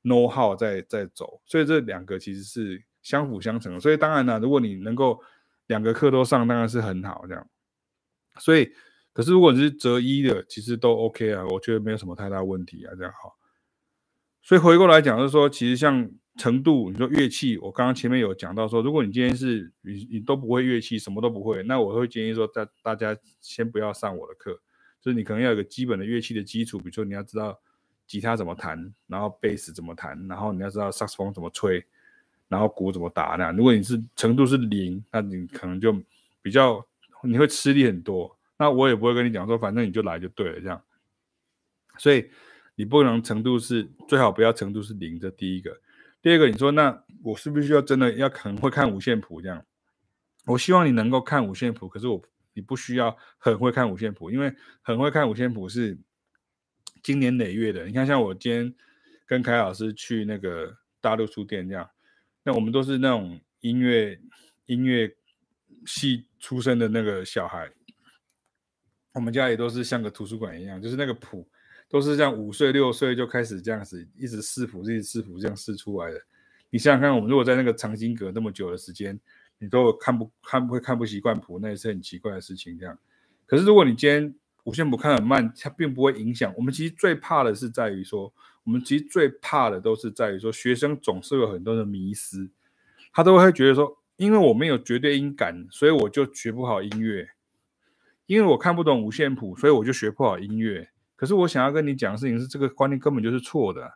[0.04, 1.42] know how 在在走。
[1.46, 3.80] 所以这两个其实是相辅相成的。
[3.80, 5.20] 所以当然呢，如果你能够
[5.68, 7.48] 两个课都上，当然是很好这样。
[8.40, 8.72] 所以，
[9.14, 13.36] 可是如果你是择一的，其实都 OK 啊，我觉得没有什么太大问题啊，这样好。
[14.42, 24.60] 所以回过来讲，就是说，其实像程度，你说乐器，我刚刚前面有讲到说，如果你今天是你你都不会乐器，什么都不会，那我会建议说，大大家先不要上我的课，
[25.00, 27.62] 就是你可能要有个基本的乐器的基础，比如说你要知道
[28.08, 31.84] 吉他怎么弹，然后贝斯怎么弹，然后你要知道萨克斯风怎么吹，
[32.48, 33.56] 然后鼓怎么打那样。
[33.56, 35.96] 如果你是程度是零，那你可能就
[36.42, 36.86] 比较
[37.24, 38.38] 你会吃力很多。
[38.58, 40.82] 那我也不会跟你讲说，反正你就来就对了这样。
[41.98, 42.30] 所以。
[42.76, 45.80] 你不能程度是最好不要程度是零，这第一个。
[46.24, 49.64] 第二个，你说那我是不是要真的要很会看五线谱这样？
[50.48, 52.20] 我希望你能够看五线谱，可是我
[52.54, 55.96] 你不需要很会看五线谱，因为很会看五线谱是
[57.04, 57.86] 经年累月的。
[57.86, 58.74] 你看，像我今天
[59.28, 61.88] 跟凯老师去那个大陆书店这样，
[62.42, 64.20] 那我们都是那种音乐
[64.66, 65.16] 音乐
[65.86, 67.70] 系出身的那个小孩，
[69.14, 71.48] 我们家也都是像个图书馆一样，就是那个谱。
[71.90, 76.20] 都是这样，五岁六岁就开始这样子，一直试谱，一直试谱，这样试出来的。
[76.72, 79.20] 你想想看，我们如果在那个藏经阁那么久的时间，
[79.60, 82.80] 你都看不看不会看不习惯谱，那也是很奇怪的事情。
[82.80, 82.98] 这样，
[83.46, 84.34] 可是如果你今天
[84.64, 86.54] 五线谱看很慢，它并不会影响。
[86.58, 92.50] 我们其实最怕的是在于说，我们其实最怕的都是在于说，学生总是有很多的迷思，
[93.12, 97.26] 他都会觉得说，因为我没有绝对音感，所以我就学不好音乐；
[98.26, 100.90] 因为我看不懂五线谱，所以我就学不好音乐。
[101.16, 103.94] 可是我想要跟你讲的事情是，这个观念根本就是错的，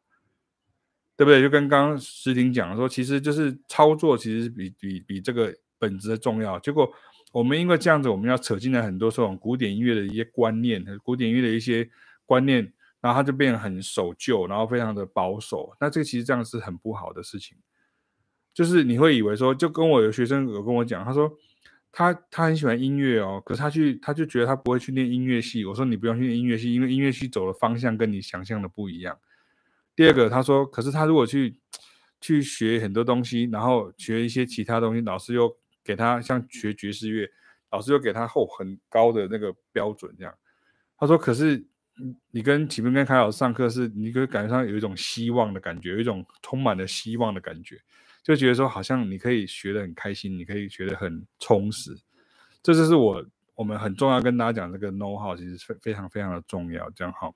[1.15, 1.41] 对不对？
[1.41, 6.59] 就跟刚刚石婷讲说，其实就是操作，其实比比比这个本质的重要。
[6.59, 6.91] 结果
[7.31, 11.89] 我们因为这样子，我们要扯进来很多这种古典音乐的一些观念，古典音乐的一些
[12.25, 15.75] 观念，然后它就变得很守旧，然后非常的保守。
[15.79, 17.57] 那这个其实这样是很不好的事情。
[18.53, 21.31] 就是你会以为说，就跟我有学生有跟我讲，他说
[21.91, 25.63] 他他很喜欢音乐哦，可是他去他就觉得他不会去念音乐系。
[25.65, 29.19] 我说你不用去念音乐系，因为音乐系走的方向跟你想象的不一样。
[29.95, 31.59] 第二个，他说，可是他如果去
[32.19, 35.55] 去学很多东西，然后学一些其他东西，老师又
[35.87, 37.25] 给他像学爵士乐，
[37.71, 40.33] 老师又给他后很高的那个标准，这样。
[40.97, 41.65] 他说，可是
[42.31, 47.79] 你跟启明跟凯老上课是，你可以感觉上有一种希望的感觉，有一种充满了希望的感觉。
[48.21, 51.97] 就觉得说好像你可以学得很开心，你可以学得很充实，
[52.61, 57.33] 这就是我我们很重要跟大家讲这个 know how，其实非非常非常的重要，这样好。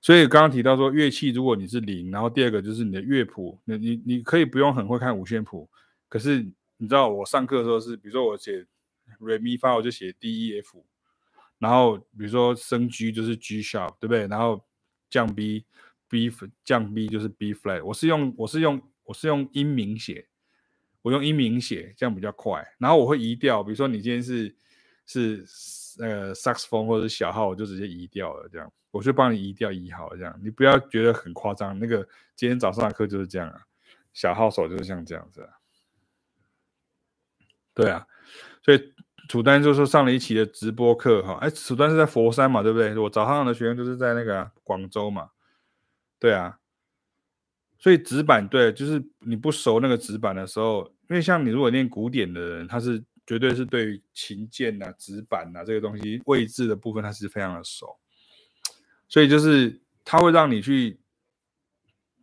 [0.00, 5.68] 所以刚刚提到说乐器，如果你是零，然后第二个就是你的乐谱，你你你可以不用很会看五线谱，
[6.08, 8.66] 可是你知道我上课的时候是，比如说我写
[9.20, 10.84] re mi fa，我就写 D E F，
[11.58, 14.26] 然后比如说升 G 就是 G sharp，对不对？
[14.26, 14.64] 然后
[15.08, 15.64] 降 B
[16.08, 16.30] B
[16.64, 18.82] 降 B 就是 B flat，我是用我是用。
[19.06, 20.26] 我是用音名写，
[21.00, 22.60] 我用音名写，这样比较快。
[22.76, 24.52] 然后我会移调，比如说你今天是
[25.06, 25.46] 是
[26.00, 31.78] 呃 saxophone 或者小号，我就直接移调了，这样我就帮你移调移好，这样你不要觉得很夸张。
[31.78, 33.60] 那个今天早上的课就是这样啊，
[34.12, 35.48] 小号手就是像这样子。
[37.76, 38.04] 对啊，
[38.64, 38.94] 所以
[39.28, 42.96] 楚丹就说上了一期的直播课哈，哎，楚丹是在佛山嘛，对不对？
[42.98, 45.28] 我早上的学生就是在那个广州嘛，
[46.18, 46.58] 对啊。
[47.78, 57.98] 所以指板对，就是你不熟那个指板的时候，因为像你如果练古典的人，他是绝对是对琴键呐、指板呐这个东西位置的部分，他是非常的熟。
[59.08, 60.98] 所以就是他会让你去，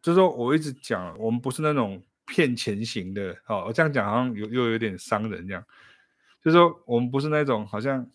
[0.01, 5.63] 就是说我一直讲，我们不是那种骗钱型的，哦，我这样讲好像有又有点伤人这样。
[6.43, 8.09] 就是说我们不是那种好像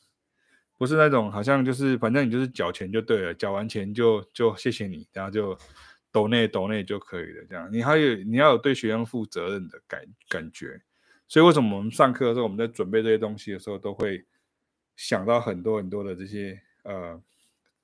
[0.77, 5.59] 不是那种好像就是反正你就是缴钱就对了，缴完钱就就谢谢你，然后就。
[6.11, 10.81] 抖内抖内就可以了，这样你还有你要有对学生负责任的感感觉，
[11.29, 14.25] 所以为什么我们上课的时候我们在准备这些东西的时候都会
[14.97, 17.23] 想到很多很多的这些呃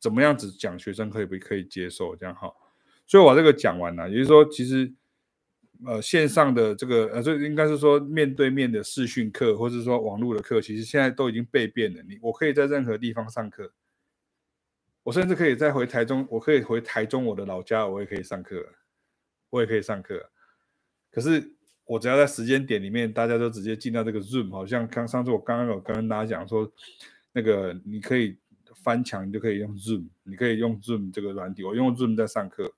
[0.00, 2.50] 怎么样子讲学生可以不可以接受这样哈，
[3.06, 4.90] 所以我这个讲完了，也就是说其实
[5.84, 13.72] 呃线上的这个呃这应该是说面对面的视讯课或者说网络的课，其实现在都已经被变了，你我可以在任何地方上课。
[15.02, 18.64] 我甚至可以再回台中，我可以回台中我的老家，我也可以上课，
[19.50, 20.30] 我也可以上课。
[21.10, 21.52] 可是
[21.84, 26.72] 我只要在时间点里面，大家都直接进到这个 Zoom，好像刚上次我刚刚有跟大家讲说，
[27.32, 28.38] 那个你可以
[28.82, 32.72] 翻墙，你就可以用 Zoom，你可以用 Zoom 这个软体，我用 Zoom 在上课。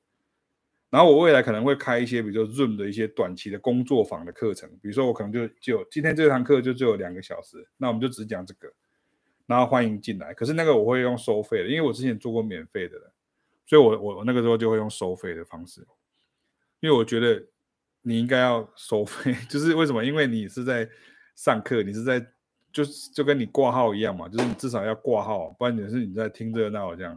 [0.91, 8.73] 然后我未来可能会开一些，比如说 Zoom 的一些短期的工作坊的课程，比如说我可能就就今天这堂课就只有两个小时，那我们就只讲这个。
[9.47, 12.97] 然后欢迎进来，可是那个我会用收费的，因为我之前做过免费的，
[13.65, 15.87] 所以我我我那个时候就会用收费的方式，
[16.81, 17.41] 因为我觉得
[18.03, 20.05] 你应该要收费， 就是为什么？
[20.05, 20.89] 因为你是在
[21.37, 22.19] 上课，你是在
[22.73, 27.17] 就就跟你挂号一样嘛，就是你至少要挂号，不然你是你在听热闹这样。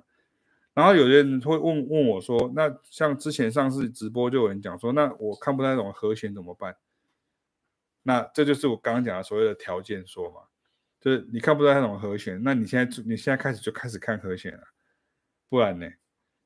[0.79, 6.77] 然后有些人会问问我说，那像之前上次直播就有人讲说，那我看不到那种和弦怎么办？
[8.03, 10.43] 那这就是我刚刚讲的所谓的条件说嘛。
[11.01, 14.63] 就是你看不到那种和弦，那你现在你现在开始就开始看和弦了，
[15.49, 15.85] 不然呢？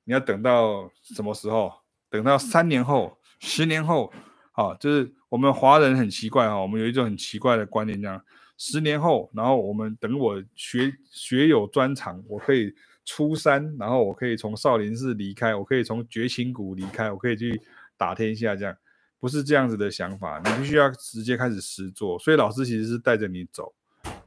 [0.03, 1.71] 你要等到什么时候？
[2.09, 4.11] 等到三年后、十年后，
[4.53, 8.23] 啊，就是我们华人很奇怪哈，我们有一种很奇怪的观念，这样
[8.57, 17.61] 十年后，然后我们等我学学有专长，我可以出山，然后我可以从少林寺离开，我可以从绝情谷离开，我可以去
[17.97, 18.75] 打天下，这样
[19.19, 23.73] 不是这样子的想法，你必须要直接开始实做，所以老师其实是带着你走。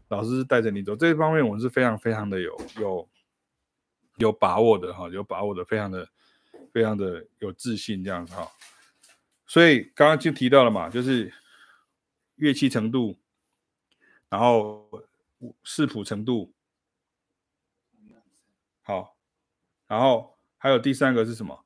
[0.08, 3.08] 老师是带着你走，这方面我是非常非常的有有
[4.18, 6.08] 有把握的哈，有把握的，非常的
[6.72, 8.48] 非常的有自信这样子哈。
[9.48, 11.32] 所以刚刚就提到了嘛，就是
[12.36, 13.18] 乐器程度，
[14.28, 14.88] 然后
[15.64, 16.52] 视谱程度，
[18.86, 19.16] 好，
[19.88, 21.58] 然后还有第三个是什么？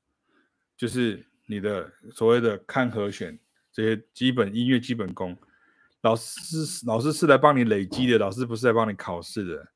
[0.75, 3.39] 就是你的所谓的看和弦
[3.71, 5.37] 这些基本音乐基本功。
[6.01, 9.68] 老师，老师是来帮你累积的，老师不是来帮你考试的，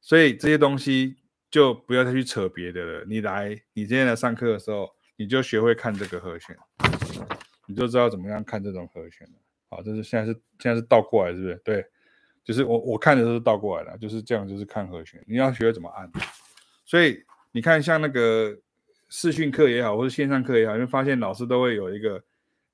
[0.00, 1.16] 所以这些东西
[1.50, 3.04] 就不要再去扯别的了。
[3.04, 6.56] 你来，你今天来上课的时候，你就学会看这个和弦，
[7.66, 9.32] 你就知道怎么样看这种和弦了。
[9.68, 11.60] 好，这是现在是现在是倒过来，是不是？
[11.64, 11.84] 对，
[12.44, 15.20] 就是我我看的都是倒过来的，就是这样，就是看和弦。
[15.26, 16.08] 你要学会怎么按，
[16.86, 17.22] 所以
[17.52, 18.56] 你看，像那个
[19.10, 22.22] 视讯课也好，或者线上课也好，你会发现老师都会有一个。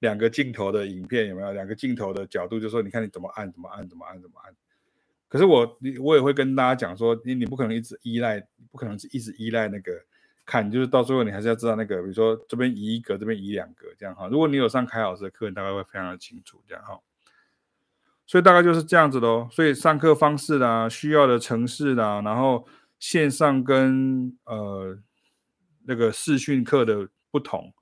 [0.02, 1.52] 两个镜头的影片有没有？
[1.52, 4.52] 两个镜头的角度，就说你看你怎么按，怎么按，怎么按，怎么按。
[5.28, 9.92] 可是我我也会跟大家讲说，你你不可能一直依赖，不可能是一直依赖那个
[10.44, 14.26] 看，就是到最后你还是要知道那个，比如说这边移一格，这边移两格这样哈。
[14.26, 16.98] 如果你有上凯老师的课，你大概会非常的清楚这样哈。
[18.26, 19.48] 所以大概就是这样子喽。
[19.52, 22.66] 所以上课方式啦，需要的程式啦，然后
[23.02, 24.96] 线上跟呃
[25.86, 27.74] 那个视讯课的不同，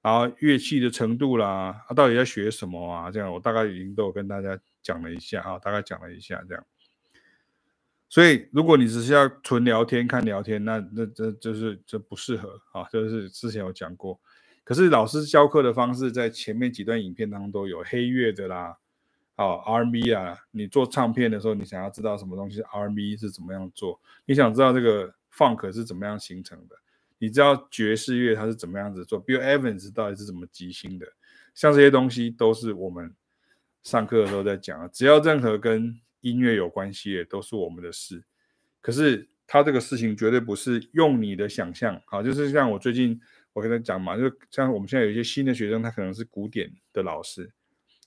[0.00, 3.10] 然后乐器的程度啦，啊到底在学什么啊？
[3.10, 6.66] 这样我大概已经都有跟大家讲了一下啊，大概讲了一下这样。
[8.08, 14.18] 所以如果你只是要纯聊天看聊天，那那这就是这不适合啊，就是之前有讲过。
[14.64, 18.78] 可是老师教课的方式在前面几段影片当中都有黑乐的啦。
[19.38, 24.00] 好，R&B 啊，你做唱片的时候，你想要知道什么东西？R&B 是怎么样做？
[24.24, 26.76] 你想知道这个 Funk 是怎么样形成的？
[27.18, 31.06] 你知道爵士乐它是怎么样子做？Bill Evans 到底是怎么即兴的？
[31.54, 33.14] 像这些东西都是我们
[33.82, 34.90] 上课的时候在讲。
[34.90, 38.24] 只要任何跟音乐有关系的，都是我们的事。
[38.80, 43.20] 可是他这个事情绝对不是用你的想象，好，就是像我最近
[43.52, 47.50] 我跟他讲嘛，就像我们现在有一些新的学生，他可能是古典的老师。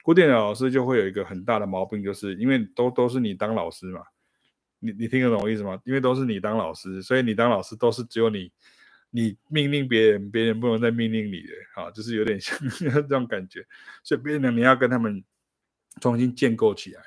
[0.01, 4.01] 古典的老师就会有一个很大的毛病，就是因为都都是你当老师嘛，
[4.79, 5.79] 你你听得懂我意思吗？
[5.83, 8.51] 因为都是你当老师，所以你当老师都是只有你，
[9.11, 13.63] 你命令别人，别人不能再命令你的，啊，就是有点像 这种感觉。
[14.03, 15.23] 所以变成你要跟他们
[16.01, 17.01] 重新建构起来。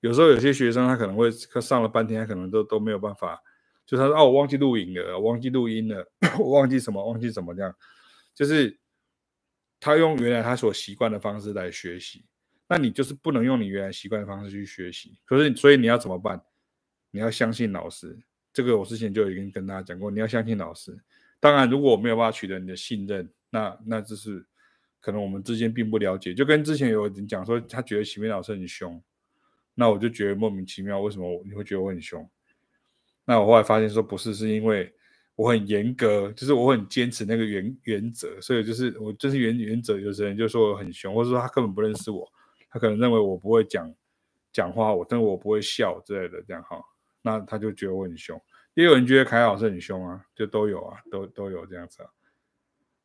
[0.00, 3.42] 有时候有些学生他可能会上了半天，他可能都都没有办法，
[3.86, 6.06] 就他说哦，我忘记录影了，忘记录音了，
[6.38, 7.74] 我忘记什么，忘记什么这样，
[8.34, 8.78] 就是。
[9.80, 12.26] 他用原来他所习惯的方式来学习，
[12.68, 15.18] 那你就是不能用你原来习惯的方式去学习。
[15.24, 16.38] 可是，所以你要怎么办？
[17.10, 18.16] 你要相信老师。
[18.52, 20.94] 这个我之前就已经跟大家讲过，你要相信老师。
[21.40, 24.44] 当然，如果我没有办法取得你的信任，那那就是
[25.00, 26.34] 可能我们之间并不了解。
[26.34, 29.02] 就跟之前有人讲说，他觉得启明老师很凶，
[29.74, 32.28] 那我就觉得莫名其妙，为什么你会觉得我很凶？
[33.24, 34.94] 那我后来发现说不是，是因为。
[35.40, 39.98] 我很严格，就是我很坚持那个原原则，所以就是我就是原原则。
[39.98, 42.30] 有些人就说我很凶，或者说他根本不认识我，
[42.68, 43.90] 他可能认为我不会讲
[44.52, 46.78] 讲话，我但是我不会笑之类的这样哈，
[47.22, 48.38] 那他就觉得我很凶。
[48.74, 52.10] 也有人觉得凯老师很凶啊，就都有啊，都都有这样子啊。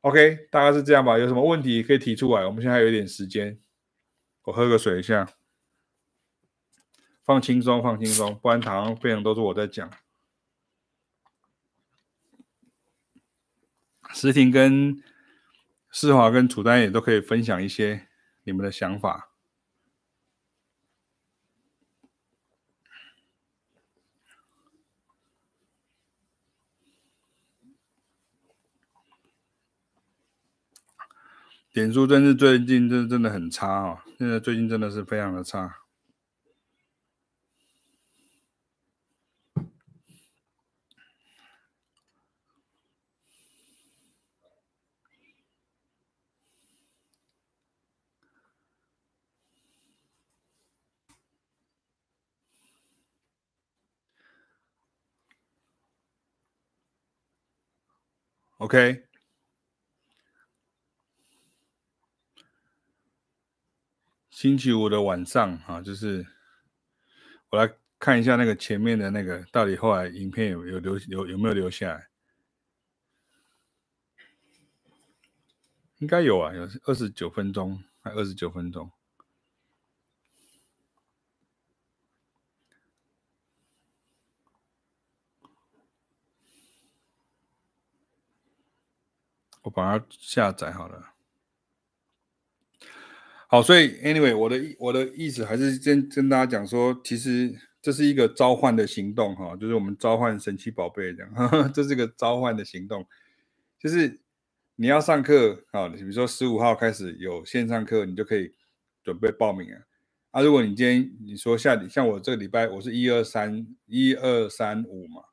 [0.02, 1.18] OK，大概是这样吧。
[1.18, 2.46] 有什么问题可以提出来？
[2.46, 3.58] 我们现在还有一点时间，
[4.44, 5.26] 我喝个水一下，
[7.24, 9.90] 放轻松，放轻松，不然好像变成都是我在讲。
[14.16, 15.04] 石婷跟
[15.92, 18.08] 世华跟楚丹也都可以分享一些
[18.46, 19.30] 你们的想法。
[31.74, 35.85] 点数真是最近真真的很差哦，现在最近真的是非常的差。
[58.66, 59.06] OK，
[64.32, 66.26] 星期五的晚上啊，就是
[67.52, 72.08] 我来看一下那个前面的那个，到底后来影片有有留有有没有留下来？
[76.00, 78.92] 应该有啊，有二十九分钟，还二十九分钟。
[89.66, 91.14] 我把它下载好了。
[93.48, 97.52] 好，所以 anyway，我的我的意思还是跟跟大家讲说，其实
[97.82, 103.08] 这是一个召唤的行动哈，就是我们召唤神奇宝贝这样，呵呵，这是一个召唤的行动，
[103.80, 104.22] 就是
[104.76, 108.52] 你要上课啊，比如说十五号开始有线上课，你就可以
[109.04, 109.82] 准备报名啊。
[110.30, 115.24] 啊，如果你今天你说下礼，像我这个礼拜我是一二三一二三五嘛，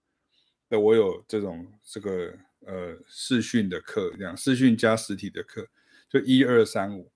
[0.70, 2.34] 那我有这种这个。
[2.66, 5.68] 呃，视讯的课这样，视讯加实体的课，
[6.08, 7.10] 就一二三五。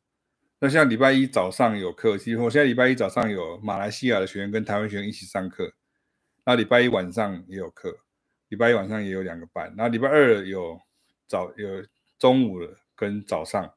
[0.58, 5.74] 那像礼拜一早上有课，其实我现在礼拜一早上有马来西亚的学员跟台湾学员一起上课。
[6.44, 7.98] 那礼拜一晚上也有课，
[8.48, 9.74] 礼拜一晚上也有两个班。
[9.76, 10.80] 那礼拜二有
[11.26, 11.84] 早有
[12.18, 13.72] 中午的跟早上，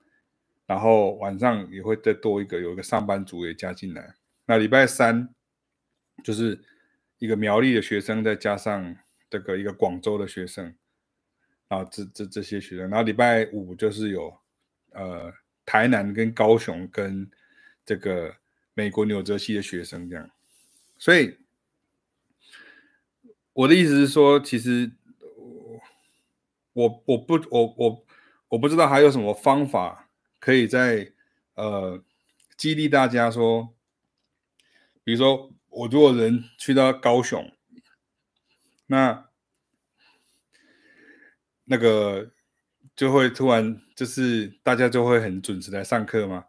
[0.66, 4.16] 然后晚上也会再多一个，有一个上班族也加进来。
[4.46, 5.28] 那礼拜三
[6.24, 6.60] 就是
[7.18, 8.96] 一个苗栗的学生，再加上
[9.30, 10.74] 这个一个广州的学生。
[11.70, 14.38] 啊，这这这些学生，然后礼拜五就是有，
[14.92, 15.32] 呃，
[15.66, 17.30] 台南跟高雄跟
[17.86, 18.36] 这个
[18.74, 20.30] 美国纽泽西的学生这样，
[20.98, 21.38] 所以
[23.54, 24.92] 我的意思是说，其实
[26.74, 28.06] 我我不我我
[28.48, 30.10] 我不知道还有什么方法
[30.40, 31.12] 可以在
[31.54, 32.04] 呃
[32.58, 33.74] 激励大家说，
[35.04, 37.52] 比如说我如果人去到高雄，
[38.88, 39.29] 那
[41.70, 42.28] 那个
[42.96, 46.44] 就会突然就是大家就会很准时来上课吗？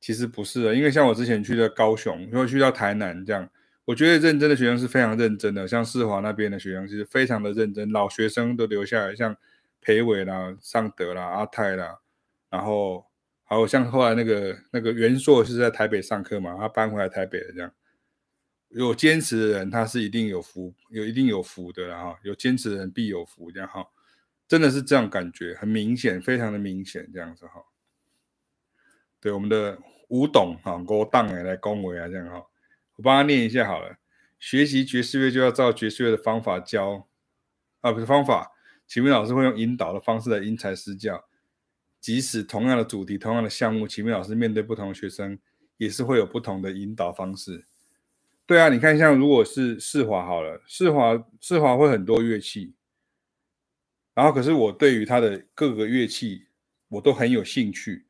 [0.00, 3.48] 其实不是的，因为像我之前去的高雄，又去到台南这样。
[3.86, 9.36] 我觉得认真的学生是非常认真的，像世华那边的学生其实非常的认真，老学生都留下来，像
[9.80, 11.98] 裴伟啦、尚德啦、阿泰啦，
[12.50, 13.06] 然后
[13.44, 17.72] 还有像后来那个那个元硕是在台北上课嘛，他搬回来台北了这样。
[18.68, 23.84] 有坚持的人，他是一定有福，有一定有福的哈，有坚持的人必有福这样哈，
[24.50, 27.62] 真的是这样感觉，很明显，非常的明显这样子哈。
[29.20, 29.78] 对我们的
[30.08, 32.44] 吴董哈，郭档哎来恭维啊这样哈。
[32.96, 33.96] 我帮他念一下好了。
[34.40, 37.06] 学习爵士乐就要照爵士乐的方法教，
[37.80, 38.50] 啊，不是方法。
[38.88, 41.28] 启明老师会用引导的方式来因材施教，
[42.00, 45.38] 即使同样的主题、同样的项目，启明老师面对不同的学生，
[45.76, 47.66] 也是会有不同的引导方式。
[48.46, 52.74] 对啊，你看，像如果是世华好了，世华世华会很多乐器，
[54.20, 56.44] 然后可是我对于他的各个乐器，
[56.88, 58.04] 我都很有兴趣。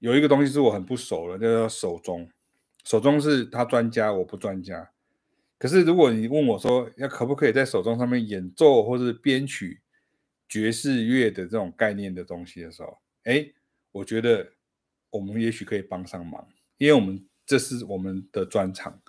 [0.00, 2.28] 有一个东西是我很不熟的，叫做手钟。
[2.84, 4.90] 手中是他专家，我不专家。
[5.56, 9.80] 可是如果你问我说，要可不可以在手中上面演奏或是编曲
[10.48, 13.48] 爵士乐的这种概念的东西的时候，哎，
[13.92, 14.54] 我觉得
[15.10, 16.44] 我们也许可以帮上忙，
[16.76, 19.00] 因为我们这是我们的专长。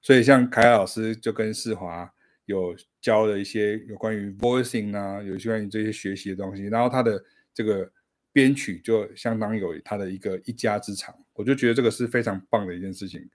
[0.00, 7.90] 所以像凯老师就跟世华有教了一些有关于 voicing 啊，有些关于这些学习的东西，然后他的这个。
[8.30, 13.28] 编曲就相当有他的一个一家之长，我就觉得这个是非常棒的一件事情。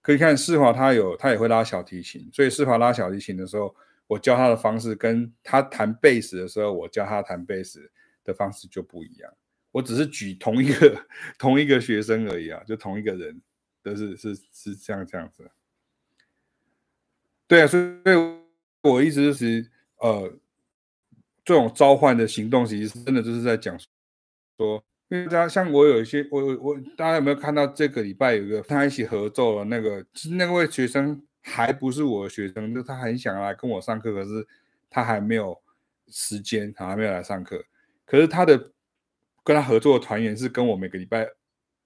[0.00, 3.74] 可以看世华他有他也会拉小提琴，所以世华拉小提琴的时候，
[4.06, 7.90] 我教他的方式跟他弹贝斯的时候，我教他弹贝斯
[8.24, 9.30] 的方式就不一样。
[9.70, 11.06] 我只是举同一个
[11.36, 13.38] 同一个学生而已啊，就同一个人，
[13.82, 15.50] 都是是是这样这样子。
[17.46, 18.47] 对啊，所以
[18.82, 20.32] 我意思是，呃，
[21.44, 23.78] 这种召唤的行动，其实真的就是在讲。
[24.58, 34.46] 说，因为大家像我有一些，我我大家有没有看到这个礼拜有一个跟他一起合奏的那个，那位学生还不是我的学生，就他很想来跟我上课，可是
[34.90, 35.60] 他还没有
[36.08, 37.64] 时间，他还没有来上课。
[38.04, 38.72] 可是他的
[39.44, 41.28] 跟他合作的团员是跟我每个礼拜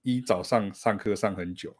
[0.01, 1.75] 一早上上课上很久，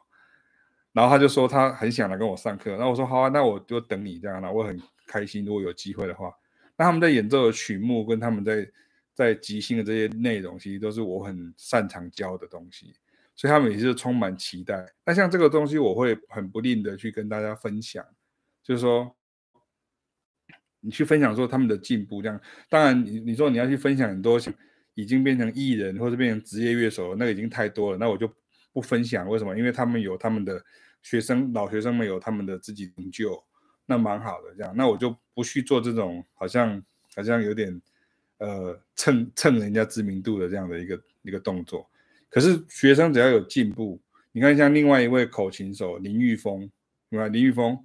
[0.91, 6.31] 然后他就说他很想来跟我上课，然后我说好啊，那我就等你这样，那我很开心，如果有机会的话，
[6.77, 8.69] 那他们在演奏的曲目跟他们在。
[9.15, 12.95] 在即兴的这些内容，其实都是我很擅长教的东西，
[13.35, 14.91] 所以他们也是充满期待。
[15.05, 18.03] 那像这个东西，我会很不吝的去跟大家分享，
[18.63, 19.15] 就是说，
[20.79, 22.41] 你去分享说他们的进步，这样。
[22.69, 24.39] 当然，你你说你要去分享很多
[24.95, 28.27] 已经变成艺人或者变成职业乐手，那个已经太多了，那我就
[28.71, 29.29] 不分享。
[29.29, 29.55] 为什么？
[29.55, 30.59] 因为他们有他们的
[31.03, 33.43] 学生，老学生们有他们的自己成就，
[33.85, 34.53] 那蛮好的。
[34.57, 36.83] 这样，那我就不去做这种好像
[37.15, 37.81] 好像有点。
[38.39, 41.89] 呃，蹭蹭人家知名度的这样的一个一个动作，
[42.29, 43.97] 可是学生只要有进步，
[44.33, 46.69] 你看像另外一位口琴手林玉峰，
[47.09, 47.27] 对吧？
[47.29, 47.77] 林玉峰，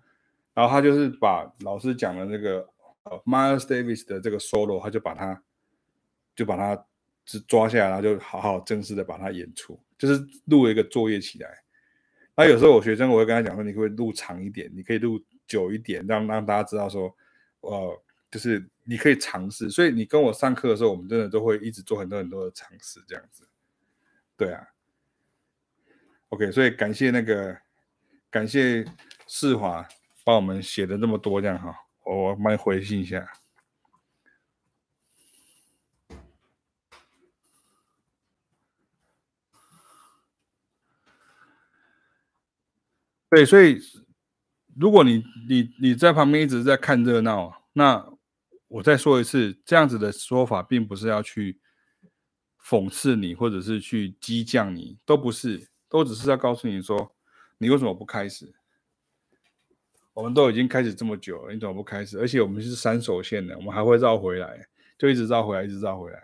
[0.54, 2.68] 然后他就是把老师讲的那个
[3.04, 5.40] 呃 Miles Davis 的这个 solo，他就把它
[6.34, 6.84] 就把它
[7.46, 11.48] 抓下来，然后就好好正式的把它演出，就是录一个作业起来。
[12.34, 17.12] 那有时候我学生我会跟他讲说，你可以录长一点，你可以录久一点，让让大家知道说，
[17.62, 18.00] 呃。
[18.30, 23.48] 就是你可以尝试，所以你跟我上课的时候，我们真的都会一直做很多很多的尝试，这样子。
[24.36, 24.68] 对啊
[26.28, 27.58] ，OK，所以感谢那个
[28.28, 28.84] 感谢
[29.26, 29.88] 世华
[30.24, 31.74] 帮我们写的那么多，这样哈，
[32.04, 33.26] 我帮你回信一下。
[43.30, 43.80] 对，所以
[44.78, 48.12] 如果你你你在旁边一直在看热闹，那
[48.68, 51.58] 我再说一次，这样子的说法并不是要去
[52.62, 57.12] 讽刺你，或者是去激将你，都不是，都只是要告诉你说，
[57.58, 58.54] 你为什么不开始？
[60.14, 62.18] 我们都已经开始这么久了，你怎么不开始？
[62.20, 66.22] 而且我们是三手线的，我们还会绕回来，就一直绕回来，一直绕回来。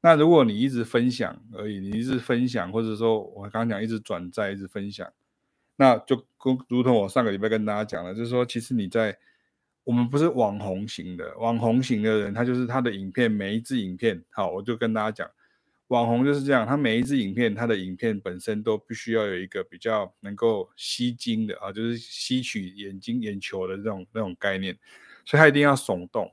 [0.00, 5.10] 那如果你一直分享而已，你一直分享，或者说我刚刚讲一直转载，一直分享，
[5.78, 9.16] 那就跟如同我上个礼拜跟大家讲了，就是说，其实你在。
[9.84, 15.30] 我们不是网红型的，网红型的人，他就是他的影片，每一支影片，好，我就跟大家讲，
[15.86, 24.76] 网红就是这样，他每一支影片，他的影片本身都必须要有一个比较能够吸睛的啊，就是吸取眼睛眼球的这种那种概念，
[25.24, 26.30] 所以他一定要耸动。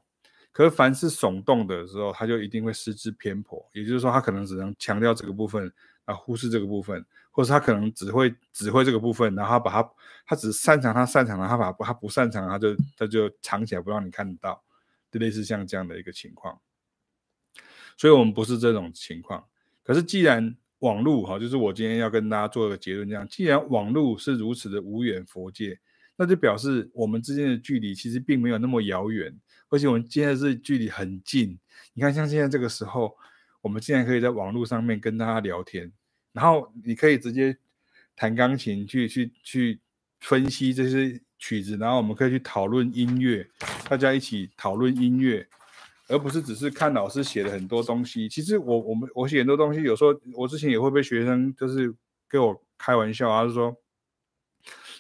[0.52, 3.66] 可是凡是耸动的时候，他就一定会失之偏颇。
[3.72, 5.72] 也就是说，他可能只能强调这个部分，
[6.06, 9.92] 啊，忽视这个部分，或者他可能只会指挥这个部分，然后把他，
[10.26, 14.64] 他只擅长他擅长的，他把他不擅长，他就他就藏起来不让你看到，
[15.12, 16.60] 就类似像这样的一个情况。
[17.98, 19.44] 所以我们不是这种情况。
[19.84, 25.80] 可是既然网络哈，就是我今天要跟大家做一个结论，这样，既然网络是如此的无远佛界，
[26.18, 29.36] 那就表示我们之间的距离其实并没有那么遥远。
[29.70, 31.58] 而且我们现在是距离很近，
[31.94, 33.18] 你看，像现在这个时候，
[33.66, 35.92] 我们竟然可以在网络上面跟大家聊天，
[36.34, 37.58] 然后你可以直接
[38.16, 39.80] 弹钢琴去去去
[40.20, 43.50] 分析这些曲子，然后我们可以去讨论音乐，
[43.90, 45.48] 大家一起讨论音乐，
[46.08, 48.30] 而不是只是看老师写的很多东西。
[48.30, 51.92] 其实我我们我写很多东西，有时候我之前也会被学生就是
[52.28, 53.76] 跟我开玩笑啊，就说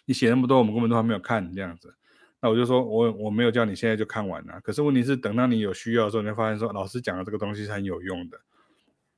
[0.05, 1.95] 你写那么多，我们根本都还没有看这样子。
[2.41, 4.59] 那我就说，我我没有叫你现在就看完了。
[4.61, 8.41] 可是问题是，等到你有需要的时候，你会发现说，老师讲的这个东西是很有用的。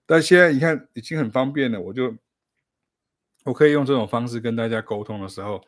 [0.07, 2.15] 但现在你看，已经很方便了，我就
[3.43, 5.61] 我可以用这种方式跟大家沟通的时候，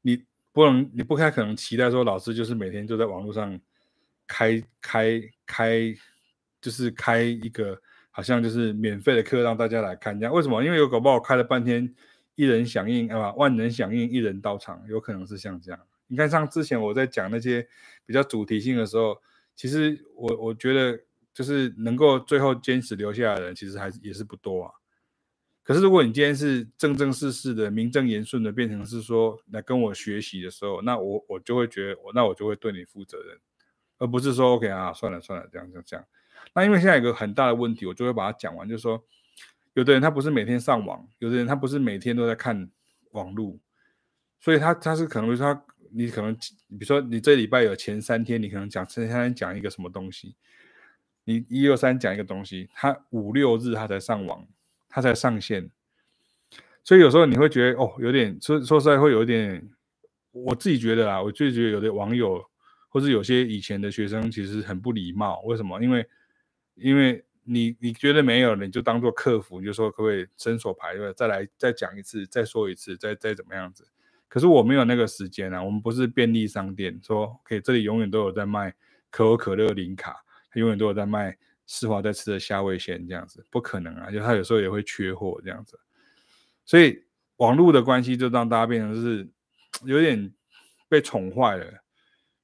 [0.00, 3.60] 你不能，你不太可能期待说，老师就是每天就在网络上
[4.26, 5.94] 开开开，
[6.60, 7.78] 就是开一个
[8.10, 10.34] 好像就是免费的课让大家来看这样。
[10.34, 10.64] 为什么？
[10.64, 11.94] 因为有搞不好开了半天，
[12.34, 15.78] 一人响应啊，万人响应，一人到场，有可能是像这样。
[16.06, 17.68] 你看，像之前我在讲那些
[18.06, 19.20] 比较主题性的时候，
[19.54, 20.98] 其实我我觉得
[21.36, 24.72] 就是能够最后坚持留下来的人，其实还也是不多啊。
[25.62, 33.38] 可是如果你今天是正正式式的、名正言顺的变成是说来跟我学习的时候，那我我就会觉得我那我就会对你负责任，
[33.98, 36.06] 而不是说 OK 啊，算了算了，这样这样这样。
[36.54, 39.04] 那因为现在有个很大的问题，我就会把它讲完，就是说，
[39.74, 42.70] 有的人他不是每天上网，有的人他不是每天都在看
[43.10, 43.58] 网络，
[44.40, 45.62] 所以他他是可能说他。
[45.92, 50.34] 你可能，比如说你这礼拜有前三天，你可能讲前三天讲一个什么东西，
[51.28, 54.46] 你一二三讲一个东西，他五六日他才上网，
[54.88, 55.68] 他才上线，
[56.84, 59.68] 所以有时候你会觉得哦，有点说说实在会有点，
[60.30, 62.40] 我自己觉得啊，我就觉得有的网友
[62.88, 65.82] 或者有些以前的学生其实很不礼貌，为什么？
[65.82, 66.08] 因为
[66.76, 73.84] 因为你你觉得没有，你就当做客服，你就说可不可以伸手牌，再来再讲一次，再说一次，再再怎么样子。
[74.28, 78.74] 可是我没有那个时间啊，我们不是便利商店，说 OK 这里永远都有在卖
[79.10, 80.24] 可口可乐零卡，
[80.60, 81.36] 永远都有在卖
[81.66, 85.78] 世华在吃的虾味鲜这样子，不可能啊，就它有时候也会缺货这样子，
[86.64, 87.04] 所以
[87.36, 89.28] 网络的关系就让大家变成是
[89.84, 90.32] 有点
[90.88, 91.64] 被宠坏了，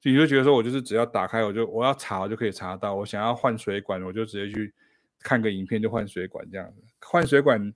[0.00, 4.72] 就你就觉得说我就是只要打开我就我要查我就可以查到，我想要换水管我就直接去
[5.20, 7.72] 看个影片就换水管这样子，换水管。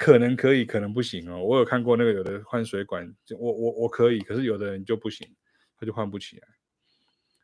[0.00, 1.42] 可能可以，可能不行哦。
[1.42, 5.28] 我有看过那个有的换水管，我我我可以，可是有的人就不行，
[5.76, 6.46] 他就换不起来。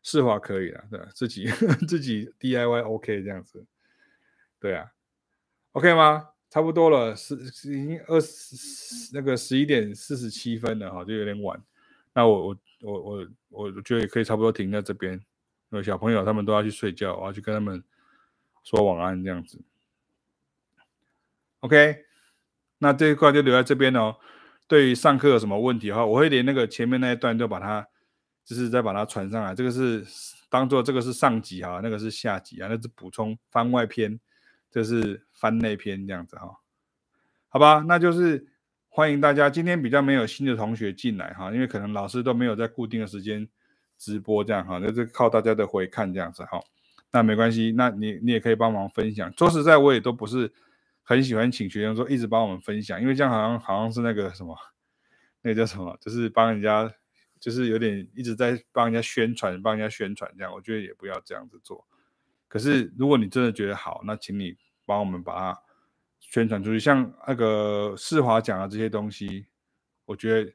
[0.05, 1.09] 世华可以了，对吧？
[1.13, 1.47] 自己
[1.89, 3.67] 自己 DIY OK 这样子，
[4.61, 4.93] 对啊
[5.73, 6.29] ，OK 吗？
[6.49, 11.61] 差不多了，十已经二十那个十一点四十七分了哈，就有点晚。
[12.13, 15.21] 那我我我我我觉得也可以差不多停在这边。
[15.71, 17.83] 有小朋友他们都要去睡觉，我要去跟他们
[18.63, 19.61] 说晚安这样子。
[21.61, 22.05] OK。
[22.79, 24.17] 那这一块就留在这边哦。
[24.69, 27.89] 对于上课有什么问题的话，我会连那个前面那一段都把它，
[28.45, 29.55] 就是再把它传上来。
[29.55, 30.05] 这个是
[30.49, 34.19] 当做这个是上集哈，那个是下集啊，那是补充番外篇，
[34.71, 36.59] 这是番内篇这样子哈。
[37.49, 38.47] 好吧，那就是
[38.89, 39.49] 欢迎大家。
[39.49, 43.49] 今天比较没有新的同学进来哈，因为可能老师都没有在固定的时间
[43.97, 46.61] 直播这样哈，那是靠大家的回看这样子哈。
[47.11, 49.33] 那没关系，那你你也可以帮忙分享。
[49.37, 50.53] 说实在，我也都不是。
[51.07, 54.57] 很喜欢请学生说一直帮我们分享，因为这样好像好像是那个什么，
[55.43, 56.91] 那个叫什么，就是帮人家，
[57.45, 60.51] 就是有点一直在帮人家宣传，帮人家宣传这样。
[60.51, 61.87] 我觉得也不要这样子做。
[62.49, 65.63] 可是如果你真的觉得好，那请你帮我们把它
[66.21, 66.81] 宣传出去。
[66.81, 69.47] 像那个世华讲的这些东西，
[70.07, 70.55] 我觉得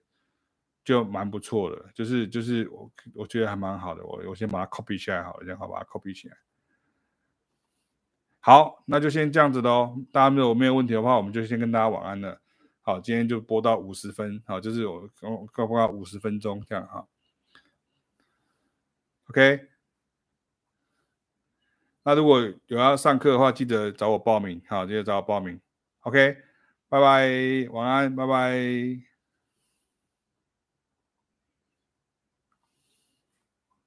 [0.83, 4.03] 就蛮不错的，就是就是我我觉得还蛮好的。
[4.03, 6.35] 我我先把它 copy 下来好了，这样好把它 copy 起来。
[8.39, 9.95] 好，那就先这样子的哦。
[10.11, 12.41] 大家没有没有问题的话，我们就先跟大家晚安了。
[12.89, 17.07] 好，今天就播到五十分，好，就是我刚刚播到五十分钟这样哈。
[19.29, 19.67] OK，
[22.01, 25.61] 那如果有要上课的话，记得找我报名，好，记得找我报名。
[25.99, 26.35] OK，
[26.87, 29.08] 拜拜，晚安，拜拜。